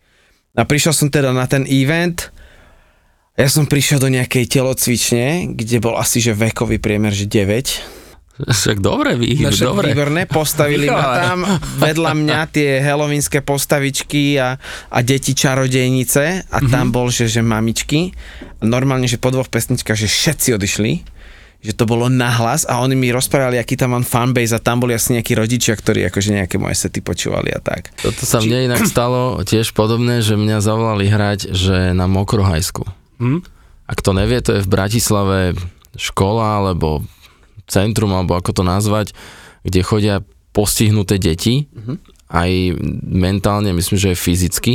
A 0.53 0.61
prišiel 0.61 0.93
som 0.93 1.09
teda 1.09 1.33
na 1.33 1.49
ten 1.49 1.65
event, 1.65 2.29
ja 3.37 3.49
som 3.49 3.69
prišiel 3.69 4.01
do 4.01 4.09
nejakej 4.09 4.49
telocvične, 4.49 5.57
kde 5.57 5.77
bol 5.77 5.97
asi 5.97 6.21
že 6.21 6.33
vekový 6.33 6.77
priemer, 6.77 7.13
že 7.13 7.29
9 7.29 8.06
však 8.45 8.77
dobre, 8.77 9.17
vy, 9.17 9.41
no, 9.41 9.49
však 9.49 9.67
dobre. 9.73 9.85
Výborné, 9.89 10.29
postavili 10.29 10.85
ma 10.85 11.05
tam, 11.25 11.39
vedľa 11.81 12.13
mňa 12.13 12.39
tie 12.53 12.77
helovínske 12.85 13.41
postavičky 13.41 14.37
a, 14.37 14.61
a 14.93 14.97
deti 15.01 15.33
čarodejnice 15.33 16.45
a 16.45 16.57
mm-hmm. 16.61 16.69
tam 16.69 16.93
bol, 16.93 17.09
že, 17.09 17.25
že 17.25 17.41
mamičky. 17.41 18.13
Normálne, 18.61 19.09
že 19.09 19.17
po 19.17 19.33
dvoch 19.33 19.49
pesničkách, 19.49 19.97
že 19.97 20.09
všetci 20.09 20.49
odišli 20.53 21.17
že 21.57 21.73
to 21.73 21.89
bolo 21.89 22.05
nahlas 22.05 22.69
a 22.69 22.79
oni 22.85 22.93
mi 22.93 23.09
rozprávali, 23.09 23.57
aký 23.57 23.73
tam 23.73 23.97
mám 23.97 24.05
fanbase 24.05 24.53
a 24.53 24.61
tam 24.61 24.77
boli 24.77 24.93
asi 24.93 25.17
nejakí 25.17 25.33
rodičia, 25.33 25.73
ktorí 25.73 26.05
akože 26.05 26.37
nejaké 26.37 26.61
moje 26.61 26.77
sety 26.77 27.01
počúvali 27.01 27.49
a 27.49 27.57
tak. 27.57 27.89
Toto 27.97 28.23
sa 28.29 28.39
mne 28.39 28.69
inak 28.69 28.85
stalo 28.93 29.41
tiež 29.41 29.73
podobné, 29.73 30.21
že 30.21 30.37
mňa 30.37 30.61
zavolali 30.61 31.09
hrať, 31.09 31.51
že 31.57 31.97
na 31.97 32.05
Mokrohajsku. 32.05 32.85
Hm? 33.17 33.41
Ak 33.89 33.99
to 34.05 34.13
nevie, 34.13 34.37
to 34.45 34.59
je 34.59 34.63
v 34.63 34.69
Bratislave 34.69 35.57
škola 35.97 36.61
alebo 36.61 37.01
centrum, 37.67 38.15
alebo 38.15 38.33
ako 38.33 38.51
to 38.55 38.63
nazvať, 38.63 39.13
kde 39.67 39.79
chodia 39.83 40.15
postihnuté 40.55 41.21
deti, 41.21 41.69
uh-huh. 41.69 41.99
aj 42.33 42.79
mentálne, 43.05 43.75
myslím, 43.75 43.97
že 43.99 44.11
aj 44.15 44.17
fyzicky. 44.17 44.73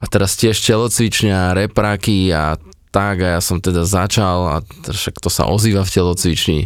A 0.00 0.04
teraz 0.08 0.38
tiež 0.38 0.56
telocvičňa, 0.56 1.56
repráky 1.56 2.32
a 2.32 2.56
tak 2.94 3.20
a 3.20 3.36
ja 3.36 3.40
som 3.44 3.60
teda 3.60 3.84
začal 3.84 4.38
a 4.48 4.56
však 4.88 5.20
to 5.20 5.28
sa 5.28 5.44
ozýva 5.44 5.84
v 5.84 5.92
telocvični. 5.92 6.60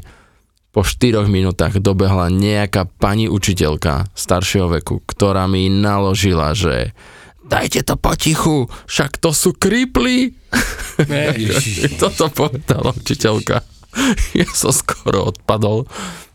Po 0.70 0.86
4 0.86 1.26
minútach 1.26 1.74
dobehla 1.82 2.30
nejaká 2.30 2.86
pani 2.86 3.26
učiteľka 3.26 4.06
staršieho 4.14 4.70
veku, 4.78 5.02
ktorá 5.02 5.50
mi 5.50 5.66
naložila, 5.66 6.54
že 6.54 6.94
dajte 7.42 7.82
to 7.82 7.98
potichu, 7.98 8.70
však 8.86 9.18
to 9.18 9.34
sú 9.34 9.50
kriply. 9.58 10.38
Toto 12.02 12.30
povedala 12.30 12.94
učiteľka. 12.94 13.79
ja 14.40 14.48
som 14.54 14.70
skoro 14.70 15.34
odpadol, 15.34 15.86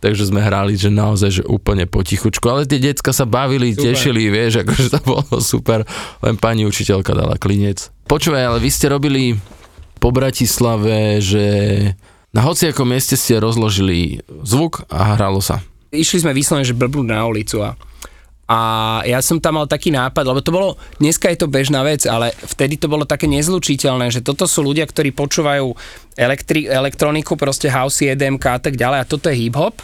takže 0.04 0.30
sme 0.30 0.44
hrali, 0.44 0.76
že 0.76 0.92
naozaj, 0.92 1.42
že 1.42 1.44
úplne 1.48 1.88
potichučku, 1.88 2.44
ale 2.48 2.68
tie 2.68 2.80
decka 2.80 3.16
sa 3.16 3.24
bavili, 3.24 3.74
super. 3.74 3.84
tešili, 3.92 4.28
vieš, 4.28 4.64
akože 4.64 4.88
to 4.92 5.00
bolo 5.04 5.36
super, 5.40 5.88
len 6.22 6.36
pani 6.36 6.68
učiteľka 6.68 7.16
dala 7.16 7.40
klinec. 7.40 7.90
Počúvaj, 8.06 8.44
ale 8.56 8.60
vy 8.62 8.70
ste 8.70 8.92
robili 8.92 9.40
po 9.98 10.14
Bratislave, 10.14 11.24
že 11.24 11.46
na 12.36 12.44
hociakom 12.44 12.86
mieste 12.86 13.16
ste 13.16 13.40
rozložili 13.40 14.20
zvuk 14.44 14.84
a 14.92 15.16
hralo 15.16 15.40
sa. 15.40 15.64
Išli 15.96 16.28
sme 16.28 16.36
vyslovene, 16.36 16.68
že 16.68 16.76
blbnúť 16.76 17.08
na 17.08 17.24
ulicu 17.24 17.64
a 17.64 17.80
a 18.46 18.60
ja 19.10 19.18
som 19.26 19.42
tam 19.42 19.58
mal 19.58 19.66
taký 19.66 19.90
nápad, 19.90 20.22
lebo 20.22 20.38
to 20.38 20.54
bolo, 20.54 20.78
dneska 21.02 21.34
je 21.34 21.42
to 21.42 21.50
bežná 21.50 21.82
vec, 21.82 22.06
ale 22.06 22.30
vtedy 22.30 22.78
to 22.78 22.86
bolo 22.86 23.02
také 23.02 23.26
nezlučiteľné, 23.26 24.14
že 24.14 24.22
toto 24.22 24.46
sú 24.46 24.62
ľudia, 24.62 24.86
ktorí 24.86 25.10
počúvajú 25.18 25.74
elektri- 26.14 26.70
elektroniku, 26.70 27.34
proste 27.42 27.74
house, 27.74 28.06
EDMK 28.06 28.46
a 28.46 28.60
tak 28.62 28.78
ďalej 28.78 28.98
a 29.02 29.10
toto 29.10 29.34
je 29.34 29.42
hip-hop. 29.42 29.82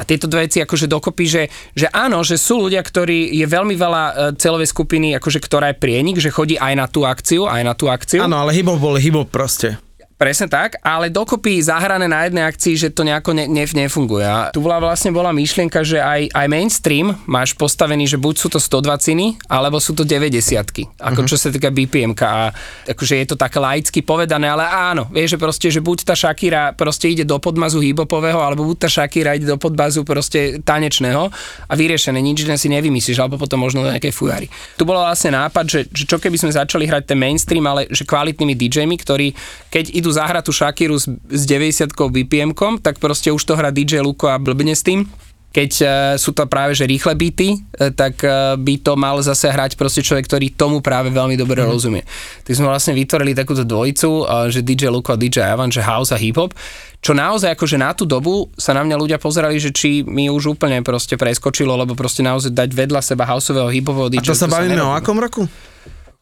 A 0.00 0.08
tieto 0.08 0.24
dve 0.24 0.48
veci 0.48 0.64
akože 0.64 0.88
dokopy, 0.88 1.24
že, 1.28 1.42
že 1.76 1.92
áno, 1.92 2.24
že 2.24 2.40
sú 2.40 2.64
ľudia, 2.64 2.80
ktorí 2.80 3.36
je 3.36 3.44
veľmi 3.44 3.76
veľa 3.76 4.04
e, 4.08 4.12
celovej 4.40 4.72
skupiny, 4.72 5.12
akože 5.20 5.44
ktorá 5.44 5.76
je 5.76 5.76
prienik, 5.76 6.16
že 6.16 6.32
chodí 6.32 6.56
aj 6.56 6.72
na 6.72 6.88
tú 6.88 7.04
akciu, 7.04 7.44
aj 7.44 7.60
na 7.60 7.76
tú 7.76 7.92
akciu. 7.92 8.24
Áno, 8.24 8.40
ale 8.40 8.56
hip-hop 8.56 8.80
bol 8.80 8.96
hip-hop 8.96 9.28
proste. 9.28 9.76
Presne 10.20 10.52
tak, 10.52 10.76
ale 10.84 11.08
dokopy 11.08 11.64
zahrané 11.64 12.04
na 12.04 12.28
jednej 12.28 12.44
akcii, 12.44 12.76
že 12.76 12.88
to 12.92 13.08
nejako 13.08 13.32
ne, 13.32 13.48
ne, 13.48 13.64
nefunguje. 13.64 14.20
A 14.20 14.52
tu 14.52 14.60
bola 14.60 14.76
vlastne 14.76 15.08
bola 15.16 15.32
myšlienka, 15.32 15.80
že 15.80 15.96
aj, 15.96 16.36
aj 16.36 16.44
mainstream 16.44 17.16
máš 17.24 17.56
postavený, 17.56 18.04
že 18.04 18.20
buď 18.20 18.34
sú 18.36 18.52
to 18.52 18.60
120 18.60 19.40
alebo 19.48 19.80
sú 19.80 19.96
to 19.96 20.04
90 20.04 20.60
ako 20.60 20.84
uh-huh. 21.00 21.24
čo 21.24 21.40
sa 21.40 21.48
týka 21.48 21.72
BPM 21.72 22.12
a 22.20 22.52
akože 22.84 23.16
je 23.16 23.26
to 23.32 23.36
také 23.40 23.56
laicky 23.56 24.04
povedané, 24.04 24.44
ale 24.52 24.68
áno, 24.68 25.08
vieš, 25.08 25.34
že 25.34 25.38
proste, 25.40 25.66
že 25.72 25.80
buď 25.80 26.04
tá 26.04 26.12
Shakira 26.12 26.76
proste 26.76 27.08
ide 27.08 27.24
do 27.24 27.40
podmazu 27.40 27.80
hibopového, 27.80 28.44
alebo 28.44 28.68
buď 28.68 28.76
tá 28.84 28.88
Shakira 28.92 29.40
ide 29.40 29.48
do 29.48 29.56
podmazu 29.56 30.04
proste 30.04 30.60
tanečného 30.60 31.32
a 31.64 31.72
vyriešené, 31.72 32.20
nič 32.20 32.44
si 32.44 32.68
nevymyslíš, 32.68 33.16
alebo 33.24 33.40
potom 33.40 33.64
možno 33.64 33.88
nejaké 33.88 34.12
fujary. 34.12 34.52
Tu 34.76 34.84
bolo 34.84 35.00
vlastne 35.00 35.32
nápad, 35.32 35.64
že, 35.64 35.80
že 35.88 36.04
čo 36.04 36.20
keby 36.20 36.36
sme 36.36 36.52
začali 36.52 36.84
hrať 36.84 37.08
ten 37.08 37.16
mainstream, 37.16 37.64
ale 37.64 37.88
že 37.88 38.04
kvalitnými 38.04 38.52
DJmi, 38.52 38.96
ktorí 39.00 39.32
keď 39.72 39.96
idú 39.96 40.09
idú 40.10 40.18
zahrať 40.18 40.50
tú 40.50 40.52
Shakiru 40.52 40.98
s, 40.98 41.06
s 41.30 41.42
90 41.46 41.94
BPM, 41.94 42.50
tak 42.82 42.98
proste 42.98 43.30
už 43.30 43.46
to 43.46 43.54
hrá 43.54 43.70
DJ 43.70 44.02
Luko 44.02 44.26
a 44.26 44.42
blbne 44.42 44.74
s 44.74 44.82
tým 44.82 45.06
keď 45.50 45.70
uh, 45.82 45.90
sú 46.14 46.30
to 46.30 46.46
práve 46.46 46.78
že 46.78 46.86
rýchle 46.86 47.10
beaty, 47.18 47.58
uh, 47.58 47.90
tak 47.90 48.22
uh, 48.22 48.54
by 48.54 48.74
to 48.86 48.94
mal 48.94 49.18
zase 49.18 49.50
hrať 49.50 49.74
proste 49.74 49.98
človek, 49.98 50.30
ktorý 50.30 50.54
tomu 50.54 50.78
práve 50.78 51.10
veľmi 51.10 51.34
dobre 51.34 51.58
mm. 51.58 51.66
rozumie. 51.66 52.02
Tak 52.46 52.54
sme 52.54 52.70
vlastne 52.70 52.94
vytvorili 52.94 53.34
takúto 53.34 53.66
dvojicu, 53.66 54.10
uh, 54.22 54.46
že 54.46 54.62
DJ 54.62 54.94
Luko 54.94 55.10
a 55.10 55.18
DJ 55.18 55.50
Avan, 55.50 55.74
že 55.74 55.82
house 55.82 56.14
a 56.14 56.18
hip-hop, 56.22 56.54
čo 57.02 57.18
naozaj 57.18 57.58
akože 57.58 57.82
na 57.82 57.90
tú 57.90 58.06
dobu 58.06 58.46
sa 58.54 58.78
na 58.78 58.86
mňa 58.86 58.94
ľudia 58.94 59.18
pozerali, 59.18 59.58
že 59.58 59.74
či 59.74 60.06
mi 60.06 60.30
už 60.30 60.54
úplne 60.54 60.86
proste 60.86 61.18
preskočilo, 61.18 61.74
lebo 61.74 61.98
proste 61.98 62.22
naozaj 62.22 62.54
dať 62.54 62.70
vedľa 62.70 63.02
seba 63.02 63.26
houseového 63.26 63.74
hipového 63.74 64.06
DJ. 64.06 64.22
A 64.22 64.30
to 64.30 64.38
sa 64.38 64.46
bavíme 64.46 64.78
o 64.78 64.94
akom 64.94 65.18
roku? 65.18 65.50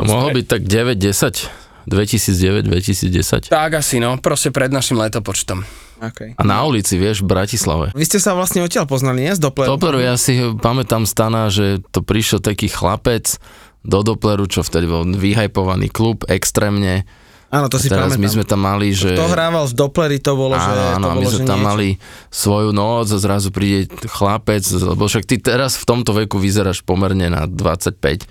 To 0.00 0.08
mohlo 0.08 0.32
byť 0.32 0.46
tak 0.48 0.64
9-10. 0.64 1.67
2009-2010? 1.88 3.48
Tak 3.48 3.80
asi, 3.80 3.98
no, 3.98 4.20
proste 4.20 4.52
pred 4.52 4.68
našim 4.68 5.00
letopočtom. 5.00 5.64
Okay. 5.98 6.38
A 6.38 6.42
na 6.46 6.62
ulici, 6.62 6.94
vieš, 6.94 7.26
v 7.26 7.34
Bratislave. 7.34 7.90
Vy 7.96 8.06
ste 8.06 8.22
sa 8.22 8.36
vlastne 8.36 8.62
odtiaľ 8.62 8.86
poznali, 8.86 9.26
nie? 9.26 9.34
Z 9.34 9.42
Dopleru? 9.42 9.74
Dopleru, 9.74 9.98
ja 9.98 10.14
si 10.14 10.38
pamätám 10.62 11.08
stana, 11.08 11.50
že 11.50 11.82
to 11.90 12.06
prišiel 12.06 12.38
taký 12.38 12.70
chlapec 12.70 13.40
do 13.82 14.06
Dopleru, 14.06 14.46
čo 14.46 14.62
vtedy 14.62 14.86
bol 14.86 15.02
vyhajpovaný 15.02 15.90
klub, 15.90 16.22
extrémne 16.30 17.08
Áno, 17.48 17.72
to 17.72 17.80
si 17.80 17.88
teraz 17.88 18.12
pamätám. 18.12 18.20
my 18.20 18.28
sme 18.28 18.44
tam 18.44 18.60
mali, 18.60 18.92
že... 18.92 19.16
To 19.16 19.24
hrával 19.24 19.64
v 19.64 19.74
Dopleri, 19.74 20.20
to 20.20 20.36
bolo, 20.36 20.52
áno, 20.52 20.68
že... 20.68 20.72
Áno, 21.00 21.06
to 21.08 21.08
bolo, 21.08 21.20
my 21.24 21.26
sme 21.32 21.44
tam 21.48 21.60
niečo. 21.64 21.68
mali 21.72 21.88
svoju 22.28 22.70
noc 22.76 23.08
a 23.08 23.16
zrazu 23.16 23.48
príde 23.48 23.88
chlapec, 24.04 24.68
lebo 24.68 25.08
však 25.08 25.24
ty 25.24 25.40
teraz 25.40 25.80
v 25.80 25.84
tomto 25.88 26.12
veku 26.12 26.36
vyzeráš 26.36 26.84
pomerne 26.84 27.32
na 27.32 27.48
25. 27.48 28.28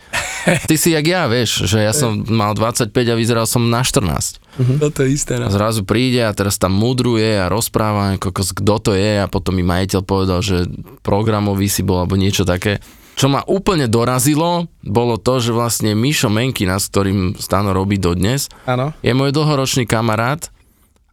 Ty 0.70 0.76
si 0.80 0.96
jak 0.96 1.06
ja, 1.06 1.28
vieš, 1.28 1.68
že 1.68 1.84
ja 1.84 1.92
som 1.92 2.24
mal 2.28 2.56
25 2.56 2.92
a 2.92 3.16
vyzeral 3.16 3.46
som 3.46 3.68
na 3.68 3.84
14. 3.84 4.40
Uh-huh. 4.58 4.90
To 4.90 5.02
je 5.04 5.10
isté. 5.12 5.36
No. 5.38 5.52
Zrazu 5.52 5.84
príde 5.84 6.24
a 6.24 6.32
teraz 6.32 6.56
tam 6.56 6.74
mudruje 6.74 7.38
a 7.38 7.52
rozpráva, 7.52 8.16
kto 8.18 8.74
to 8.80 8.92
je 8.96 9.22
a 9.22 9.28
potom 9.28 9.60
mi 9.60 9.64
majiteľ 9.68 10.02
povedal, 10.08 10.40
že 10.42 10.66
programový 11.04 11.68
si 11.68 11.84
bol 11.84 12.02
alebo 12.02 12.16
niečo 12.16 12.48
také. 12.48 12.80
Čo 13.18 13.34
ma 13.34 13.42
úplne 13.50 13.90
dorazilo, 13.90 14.70
bolo 14.86 15.18
to, 15.18 15.42
že 15.42 15.50
vlastne 15.50 15.98
Mišo 15.98 16.30
Menkina, 16.30 16.78
s 16.78 16.94
ktorým 16.94 17.34
Stano 17.42 17.74
robí 17.74 17.98
dodnes, 17.98 18.46
ano. 18.70 18.94
je 19.02 19.10
môj 19.18 19.34
dlhoročný 19.34 19.90
kamarát 19.90 20.54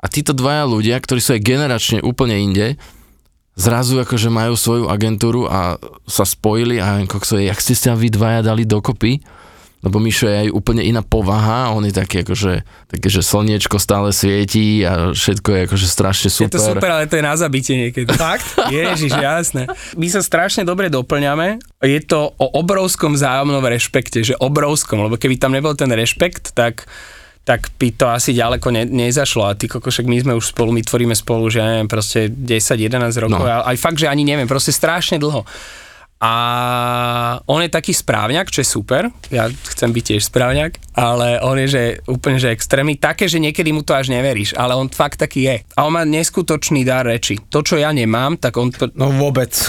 a 0.04 0.06
títo 0.12 0.36
dvaja 0.36 0.68
ľudia, 0.68 1.00
ktorí 1.00 1.20
sú 1.24 1.32
aj 1.32 1.40
generačne 1.40 1.98
úplne 2.04 2.36
inde, 2.36 2.76
zrazu 3.54 4.02
akože 4.02 4.28
majú 4.30 4.58
svoju 4.58 4.90
agentúru 4.90 5.46
a 5.46 5.78
sa 6.06 6.26
spojili 6.26 6.82
a 6.82 6.98
kokso, 7.06 7.38
jak 7.38 7.58
ste 7.62 7.74
sa 7.78 7.94
vy 7.94 8.10
dvaja 8.10 8.42
dali 8.42 8.66
dokopy, 8.66 9.22
lebo 9.84 10.00
Mišo 10.00 10.24
je 10.24 10.48
aj 10.48 10.50
úplne 10.50 10.80
iná 10.80 11.04
povaha, 11.04 11.68
on 11.76 11.84
je 11.84 11.92
taký 11.92 12.24
akože, 12.24 12.64
také, 12.88 13.08
že 13.12 13.20
slniečko 13.20 13.76
stále 13.76 14.16
svietí 14.16 14.80
a 14.80 15.12
všetko 15.12 15.48
je 15.52 15.60
akože 15.68 15.86
strašne 15.86 16.28
super. 16.32 16.56
Je 16.56 16.56
to 16.56 16.64
super, 16.72 16.88
ale 16.88 17.04
to 17.04 17.20
je 17.20 17.24
na 17.24 17.36
zabitie 17.36 17.76
niekedy. 17.76 18.08
Fakt? 18.16 18.48
Ježiš, 18.72 19.12
jasné. 19.12 19.68
My 20.00 20.08
sa 20.08 20.24
strašne 20.24 20.64
dobre 20.64 20.88
doplňame, 20.88 21.60
je 21.84 22.00
to 22.00 22.32
o 22.32 22.46
obrovskom 22.56 23.12
vzájomnom 23.12 23.60
rešpekte, 23.60 24.24
že 24.24 24.34
obrovskom, 24.40 25.04
lebo 25.04 25.20
keby 25.20 25.36
tam 25.36 25.52
nebol 25.52 25.76
ten 25.76 25.92
rešpekt, 25.92 26.56
tak 26.56 26.88
tak 27.44 27.76
by 27.76 27.88
to 27.92 28.08
asi 28.08 28.32
ďaleko 28.32 28.72
ne, 28.72 28.88
nezašlo 28.88 29.44
a 29.44 29.52
ty 29.52 29.68
kokošek, 29.68 30.08
my 30.08 30.16
sme 30.16 30.32
už 30.32 30.56
spolu, 30.56 30.72
my 30.72 30.80
tvoríme 30.80 31.12
spolu, 31.12 31.52
že 31.52 31.60
ja 31.60 31.68
neviem, 31.76 31.92
proste 31.92 32.32
10-11 32.32 33.12
rokov, 33.20 33.44
no. 33.44 33.68
aj 33.68 33.76
fakt, 33.76 34.00
že 34.00 34.08
ani 34.08 34.24
neviem, 34.24 34.48
proste 34.48 34.72
strašne 34.72 35.20
dlho. 35.20 35.44
A 36.22 36.32
on 37.50 37.60
je 37.60 37.68
taký 37.68 37.92
správňak, 37.92 38.48
čo 38.48 38.62
je 38.62 38.68
super, 38.68 39.10
ja 39.28 39.50
chcem 39.50 39.90
byť 39.90 40.04
tiež 40.14 40.22
správňak, 40.30 40.78
ale 40.94 41.42
on 41.42 41.58
je 41.58 41.68
že 41.68 41.84
úplne 42.06 42.38
že 42.38 42.54
extrémny, 42.54 42.96
také, 42.96 43.26
že 43.26 43.42
niekedy 43.42 43.74
mu 43.74 43.82
to 43.82 43.92
až 43.92 44.14
neveríš, 44.14 44.54
ale 44.54 44.78
on 44.78 44.88
fakt 44.88 45.20
taký 45.20 45.50
je. 45.50 45.56
A 45.74 45.84
on 45.84 45.92
má 45.92 46.06
neskutočný 46.06 46.86
dar 46.86 47.04
reči. 47.04 47.36
To, 47.50 47.60
čo 47.60 47.76
ja 47.76 47.90
nemám, 47.90 48.38
tak 48.38 48.56
on... 48.56 48.70
No 48.94 49.10
vôbec. 49.12 49.52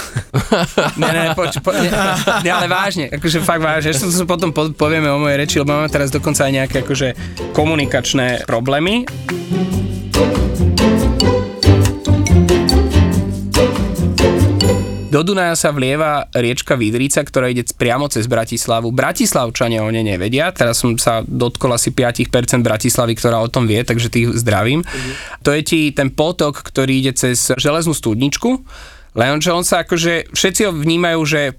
Ne, 0.96 1.12
ne, 1.12 1.34
poč, 1.36 1.60
po, 1.60 1.74
ne, 1.74 1.90
ne, 2.40 2.50
ale 2.50 2.66
vážne, 2.70 3.12
akože 3.12 3.44
fakt 3.44 3.60
vážne, 3.60 3.92
ešte 3.92 4.08
to 4.08 4.24
potom 4.24 4.54
po, 4.54 4.72
povieme 4.72 5.10
o 5.12 5.20
mojej 5.20 5.36
reči, 5.36 5.56
lebo 5.60 5.76
máme 5.76 5.92
teraz 5.92 6.08
dokonca 6.08 6.48
aj 6.48 6.52
nejaké 6.52 6.76
akože 6.86 7.08
komunikačné 7.52 8.48
problémy. 8.48 9.04
Do 15.16 15.24
Dunaja 15.24 15.56
sa 15.56 15.72
vlieva 15.72 16.28
riečka 16.36 16.76
Vidrica, 16.76 17.24
ktorá 17.24 17.48
ide 17.48 17.64
priamo 17.64 18.04
cez 18.04 18.28
Bratislavu. 18.28 18.92
Bratislavčania 18.92 19.80
o 19.80 19.88
nej 19.88 20.04
nevedia, 20.04 20.52
teraz 20.52 20.84
som 20.84 20.92
sa 21.00 21.24
dotkol 21.24 21.72
asi 21.72 21.88
5% 21.88 22.28
Bratislavy, 22.60 23.16
ktorá 23.16 23.40
o 23.40 23.48
tom 23.48 23.64
vie, 23.64 23.80
takže 23.80 24.12
tých 24.12 24.36
zdravím. 24.36 24.84
Mhm. 24.84 25.40
To 25.40 25.56
je 25.56 25.62
ti 25.64 25.80
ten 25.96 26.12
potok, 26.12 26.60
ktorý 26.60 27.00
ide 27.00 27.16
cez 27.16 27.48
železnú 27.56 27.96
studničku, 27.96 28.60
lenže 29.16 29.56
on 29.56 29.64
sa 29.64 29.88
akože, 29.88 30.36
všetci 30.36 30.60
ho 30.68 30.72
vnímajú, 30.76 31.20
že 31.24 31.56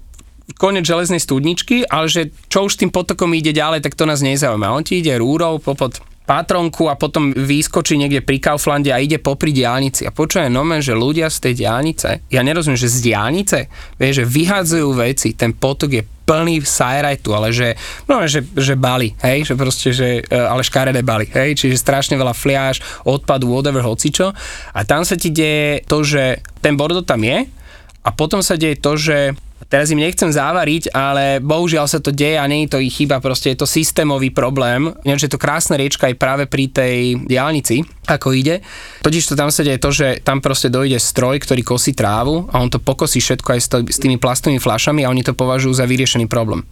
konec 0.54 0.86
železnej 0.86 1.18
studničky, 1.18 1.82
ale 1.90 2.06
že 2.06 2.30
čo 2.46 2.70
už 2.70 2.78
tým 2.78 2.94
potokom 2.94 3.34
ide 3.34 3.50
ďalej, 3.50 3.82
tak 3.82 3.98
to 3.98 4.06
nás 4.06 4.22
nezaujíma. 4.22 4.70
On 4.70 4.86
ti 4.86 5.02
ide 5.02 5.18
rúrov 5.18 5.66
popod 5.66 5.98
patronku 6.28 6.92
a 6.92 7.00
potom 7.00 7.32
vyskočí 7.32 7.96
niekde 7.96 8.20
pri 8.20 8.36
Kauflande 8.36 8.92
a 8.92 9.00
ide 9.00 9.16
popri 9.16 9.56
diálnici. 9.56 10.04
A 10.04 10.12
počujem 10.12 10.52
nomen, 10.52 10.84
že 10.84 10.92
ľudia 10.92 11.32
z 11.32 11.48
tej 11.48 11.64
diálnice, 11.64 12.28
ja 12.28 12.44
nerozumiem, 12.44 12.76
že 12.76 12.92
z 12.92 13.08
diálnice, 13.08 13.58
vieš, 13.96 14.20
že 14.20 14.24
vyhádzajú 14.28 14.88
veci, 14.92 15.32
ten 15.32 15.56
potok 15.56 15.90
je 15.96 16.02
plný 16.28 16.60
sajrajtu, 16.60 17.28
ale 17.32 17.48
že, 17.56 17.72
no, 18.04 18.20
že, 18.28 18.44
že 18.44 18.76
bali, 18.76 19.16
hej, 19.24 19.48
že 19.48 19.54
proste, 19.56 19.96
že, 19.96 20.20
e, 20.20 20.36
ale 20.36 20.60
škaredé 20.60 21.00
bali, 21.00 21.24
hej, 21.32 21.56
čiže 21.56 21.80
strašne 21.80 22.20
veľa 22.20 22.36
fliaž, 22.36 22.84
odpadu, 23.08 23.48
whatever, 23.48 23.80
hocičo. 23.80 24.36
A 24.76 24.84
tam 24.84 25.08
sa 25.08 25.16
ti 25.16 25.32
deje 25.32 25.80
to, 25.88 26.04
že 26.04 26.44
ten 26.60 26.76
bordo 26.76 27.00
tam 27.00 27.24
je 27.24 27.48
a 28.04 28.08
potom 28.12 28.44
sa 28.44 28.60
deje 28.60 28.76
to, 28.76 29.00
že 29.00 29.32
teraz 29.66 29.90
im 29.90 29.98
nechcem 29.98 30.30
závariť, 30.30 30.94
ale 30.94 31.42
bohužiaľ 31.42 31.90
sa 31.90 31.98
to 31.98 32.14
deje 32.14 32.38
a 32.38 32.46
nie 32.46 32.64
je 32.64 32.72
to 32.72 32.78
ich 32.78 32.94
chyba, 32.94 33.18
proste 33.18 33.50
je 33.50 33.58
to 33.58 33.66
systémový 33.66 34.30
problém. 34.30 34.94
Neviem, 35.02 35.18
že 35.18 35.26
je 35.26 35.34
to 35.34 35.42
krásna 35.42 35.74
riečka 35.74 36.06
aj 36.06 36.14
práve 36.14 36.44
pri 36.46 36.70
tej 36.70 37.26
diálnici, 37.26 37.82
ako 38.06 38.32
ide. 38.38 38.62
Totiž 39.02 39.26
to 39.26 39.34
tam 39.34 39.50
sa 39.50 39.66
deje 39.66 39.82
to, 39.82 39.90
že 39.90 40.22
tam 40.22 40.38
proste 40.38 40.70
dojde 40.70 41.02
stroj, 41.02 41.42
ktorý 41.42 41.66
kosí 41.66 41.92
trávu 41.92 42.46
a 42.54 42.62
on 42.62 42.70
to 42.70 42.78
pokosí 42.78 43.18
všetko 43.18 43.48
aj 43.58 43.60
s 43.90 43.98
tými 43.98 44.16
plastovými 44.22 44.62
flašami 44.62 45.02
a 45.02 45.10
oni 45.10 45.26
to 45.26 45.34
považujú 45.34 45.74
za 45.74 45.84
vyriešený 45.84 46.30
problém. 46.30 46.62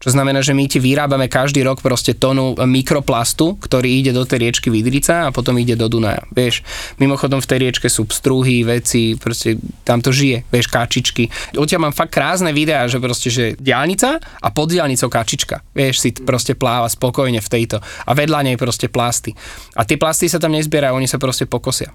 Čo 0.00 0.16
znamená, 0.16 0.40
že 0.40 0.56
my 0.56 0.64
ti 0.64 0.80
vyrábame 0.80 1.28
každý 1.28 1.60
rok 1.60 1.84
proste 1.84 2.16
tonu 2.16 2.56
mikroplastu, 2.56 3.60
ktorý 3.60 4.00
ide 4.00 4.16
do 4.16 4.24
tej 4.24 4.48
riečky 4.48 4.72
Vidrica 4.72 5.28
a 5.28 5.30
potom 5.30 5.52
ide 5.60 5.76
do 5.76 5.92
Dunaja. 5.92 6.24
Vieš, 6.32 6.64
mimochodom 6.96 7.44
v 7.44 7.48
tej 7.52 7.58
riečke 7.68 7.92
sú 7.92 8.08
pstruhy, 8.08 8.64
veci, 8.64 9.20
proste 9.20 9.60
tam 9.84 10.00
to 10.00 10.08
žije, 10.08 10.48
vieš, 10.48 10.72
kačičky. 10.72 11.28
Odtiaľ 11.52 11.92
mám 11.92 11.94
fakt 11.94 12.16
krásne 12.16 12.48
videá, 12.56 12.88
že 12.88 12.96
proste, 12.96 13.28
že 13.28 13.44
diálnica 13.60 14.16
a 14.40 14.48
pod 14.48 14.72
diálnicou 14.72 15.12
kačička. 15.12 15.60
Vieš, 15.76 15.94
si 16.00 16.16
proste 16.16 16.56
pláva 16.56 16.88
spokojne 16.88 17.44
v 17.44 17.52
tejto. 17.52 17.84
A 17.84 18.16
vedľa 18.16 18.48
nej 18.48 18.56
proste 18.56 18.88
plasty. 18.88 19.36
A 19.76 19.84
tie 19.84 20.00
plasty 20.00 20.32
sa 20.32 20.40
tam 20.40 20.56
nezbierajú, 20.56 20.96
oni 20.96 21.04
sa 21.04 21.20
proste 21.20 21.44
pokosia. 21.44 21.92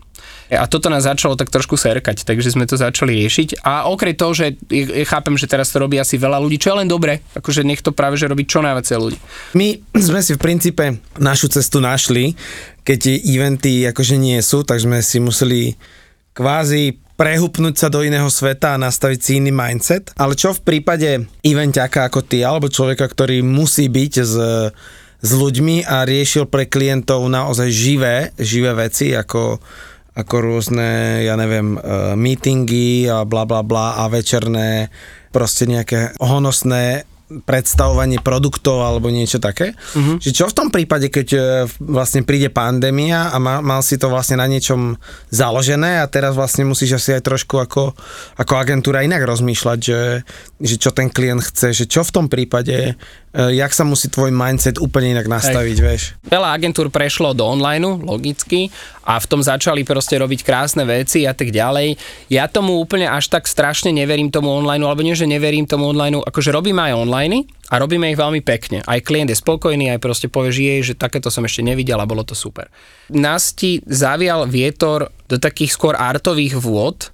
A 0.54 0.70
toto 0.70 0.94
nás 0.94 1.10
začalo 1.10 1.34
tak 1.34 1.50
trošku 1.50 1.74
serkať, 1.74 2.22
takže 2.22 2.54
sme 2.54 2.70
to 2.70 2.78
začali 2.78 3.18
riešiť. 3.18 3.66
A 3.66 3.90
okrem 3.90 4.14
toho, 4.14 4.38
že 4.38 4.54
chápem, 5.10 5.34
že 5.42 5.50
teraz 5.50 5.74
to 5.74 5.82
robí 5.82 5.98
asi 5.98 6.22
veľa 6.22 6.38
ľudí, 6.38 6.62
čo 6.62 6.78
je 6.78 6.86
len 6.86 6.90
dobre, 6.90 7.26
akože 7.34 7.66
nech 7.66 7.82
to 7.82 7.95
práve 7.96 8.20
že 8.20 8.28
robí 8.28 8.44
čo 8.44 8.60
najviac 8.60 8.86
ľudí. 9.00 9.18
My 9.56 9.80
sme 9.96 10.20
si 10.20 10.36
v 10.36 10.44
princípe 10.44 11.00
našu 11.16 11.48
cestu 11.48 11.80
našli, 11.80 12.36
keď 12.84 12.98
tie 13.00 13.16
eventy 13.24 13.88
akože 13.88 14.20
nie 14.20 14.38
sú, 14.44 14.68
tak 14.68 14.84
sme 14.84 15.00
si 15.00 15.24
museli 15.24 15.74
kvázi 16.36 17.00
prehupnúť 17.16 17.76
sa 17.80 17.88
do 17.88 18.04
iného 18.04 18.28
sveta 18.28 18.76
a 18.76 18.82
nastaviť 18.82 19.20
si 19.24 19.32
iný 19.40 19.56
mindset. 19.56 20.12
Ale 20.20 20.36
čo 20.36 20.52
v 20.52 20.64
prípade 20.68 21.24
evenťaka 21.42 22.12
ako 22.12 22.28
ty, 22.28 22.44
alebo 22.44 22.68
človeka, 22.68 23.08
ktorý 23.08 23.40
musí 23.40 23.88
byť 23.88 24.14
s, 24.20 24.36
s 25.24 25.30
ľuďmi 25.32 25.88
a 25.88 26.04
riešil 26.04 26.52
pre 26.52 26.68
klientov 26.68 27.24
naozaj 27.32 27.72
živé, 27.72 28.36
živé 28.36 28.76
veci, 28.76 29.16
ako, 29.16 29.64
ako 30.12 30.36
rôzne, 30.44 31.24
ja 31.24 31.40
neviem, 31.40 31.80
uh, 31.80 32.14
meetingy 32.20 33.08
a 33.08 33.24
bla 33.24 33.48
bla 33.48 33.64
bla 33.64 34.04
a 34.04 34.12
večerné 34.12 34.92
proste 35.32 35.68
nejaké 35.72 36.20
honosné 36.20 37.08
predstavovanie 37.26 38.22
produktov 38.22 38.86
alebo 38.86 39.10
niečo 39.10 39.42
také. 39.42 39.74
Uh-huh. 39.74 40.22
Čiže 40.22 40.34
čo 40.34 40.46
v 40.46 40.58
tom 40.58 40.68
prípade, 40.70 41.10
keď 41.10 41.28
e, 41.34 41.40
vlastne 41.82 42.22
príde 42.22 42.54
pandémia 42.54 43.34
a 43.34 43.42
mal, 43.42 43.66
mal 43.66 43.82
si 43.82 43.98
to 43.98 44.14
vlastne 44.14 44.38
na 44.38 44.46
niečom 44.46 44.94
založené 45.34 46.02
a 46.02 46.06
teraz 46.06 46.38
vlastne 46.38 46.70
musíš 46.70 47.02
asi 47.02 47.18
aj 47.18 47.26
trošku 47.26 47.58
ako, 47.58 47.98
ako 48.38 48.54
agentúra 48.54 49.02
inak 49.02 49.26
rozmýšľať, 49.26 49.80
že, 49.82 50.02
že 50.62 50.76
čo 50.78 50.94
ten 50.94 51.10
klient 51.10 51.42
chce, 51.42 51.74
že 51.74 51.86
čo 51.90 52.06
v 52.06 52.14
tom 52.14 52.26
prípade 52.30 52.94
E, 53.36 53.60
jak 53.60 53.76
sa 53.76 53.84
musí 53.84 54.08
tvoj 54.08 54.32
mindset 54.32 54.80
úplne 54.80 55.12
inak 55.12 55.28
nastaviť, 55.28 55.78
Hej. 55.78 55.84
vieš. 55.84 56.02
Veľa 56.32 56.56
agentúr 56.56 56.88
prešlo 56.88 57.36
do 57.36 57.44
online, 57.44 57.84
logicky, 57.84 58.72
a 59.06 59.20
v 59.20 59.30
tom 59.30 59.44
začali 59.44 59.84
proste 59.86 60.18
robiť 60.18 60.42
krásne 60.42 60.82
veci 60.88 61.28
a 61.30 61.36
tak 61.36 61.54
ďalej. 61.54 62.00
Ja 62.32 62.50
tomu 62.50 62.82
úplne 62.82 63.06
až 63.06 63.30
tak 63.30 63.46
strašne 63.46 63.94
neverím 63.94 64.34
tomu 64.34 64.50
online, 64.50 64.82
alebo 64.82 65.06
nie, 65.06 65.14
že 65.14 65.30
neverím 65.30 65.70
tomu 65.70 65.92
online, 65.92 66.24
akože 66.26 66.50
robíme 66.50 66.80
aj 66.80 66.94
online 66.96 67.15
a 67.72 67.76
robíme 67.80 68.12
ich 68.12 68.20
veľmi 68.20 68.44
pekne. 68.44 68.84
Aj 68.84 69.00
klient 69.00 69.32
je 69.32 69.38
spokojný, 69.40 69.90
aj 69.96 70.04
proste 70.04 70.28
povie, 70.28 70.52
že 70.52 70.62
jej, 70.62 70.82
že 70.92 70.94
takéto 71.00 71.32
som 71.32 71.48
ešte 71.48 71.64
nevidel 71.64 71.98
a 71.98 72.06
bolo 72.06 72.22
to 72.22 72.36
super. 72.36 72.68
Nás 73.10 73.56
ti 73.56 73.80
zavial 73.88 74.46
vietor 74.46 75.10
do 75.26 75.40
takých 75.40 75.74
skôr 75.74 75.94
artových 75.98 76.60
vôd, 76.60 77.10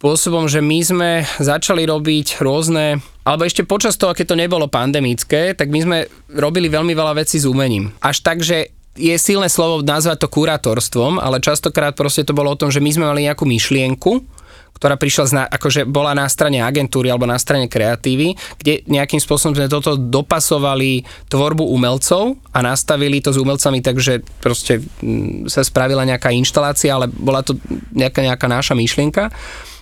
spôsobom, 0.00 0.48
že 0.48 0.64
my 0.64 0.78
sme 0.80 1.10
začali 1.36 1.84
robiť 1.84 2.40
rôzne, 2.40 3.04
alebo 3.20 3.44
ešte 3.44 3.68
počas 3.68 4.00
toho, 4.00 4.16
keď 4.16 4.32
to 4.32 4.40
nebolo 4.40 4.64
pandemické, 4.64 5.52
tak 5.52 5.68
my 5.68 5.80
sme 5.84 5.98
robili 6.32 6.72
veľmi 6.72 6.96
veľa 6.96 7.20
vecí 7.20 7.36
s 7.36 7.44
umením. 7.44 7.92
Až 8.00 8.24
tak, 8.24 8.40
že 8.40 8.72
je 8.96 9.12
silné 9.20 9.52
slovo 9.52 9.84
nazvať 9.84 10.24
to 10.24 10.32
kurátorstvom, 10.32 11.20
ale 11.20 11.44
častokrát 11.44 11.92
proste 11.92 12.24
to 12.24 12.32
bolo 12.32 12.48
o 12.48 12.56
tom, 12.56 12.72
že 12.72 12.80
my 12.80 12.90
sme 12.96 13.04
mali 13.12 13.28
nejakú 13.28 13.44
myšlienku, 13.44 14.39
ktorá 14.80 14.96
prišla 14.96 15.24
z, 15.28 15.32
akože 15.44 15.80
bola 15.84 16.16
na 16.16 16.24
strane 16.24 16.64
agentúry 16.64 17.12
alebo 17.12 17.28
na 17.28 17.36
strane 17.36 17.68
kreatívy, 17.68 18.32
kde 18.56 18.80
nejakým 18.88 19.20
spôsobom 19.20 19.52
sme 19.52 19.68
toto 19.68 20.00
dopasovali 20.00 21.04
tvorbu 21.28 21.68
umelcov 21.68 22.40
a 22.56 22.64
nastavili 22.64 23.20
to 23.20 23.28
s 23.28 23.36
umelcami, 23.36 23.84
takže 23.84 24.24
proste 24.40 24.80
mm, 24.80 25.52
sa 25.52 25.60
spravila 25.60 26.08
nejaká 26.08 26.32
inštalácia, 26.32 26.96
ale 26.96 27.12
bola 27.12 27.44
to 27.44 27.60
nejaká, 27.92 28.24
nejaká 28.24 28.48
naša 28.48 28.72
myšlienka 28.72 29.28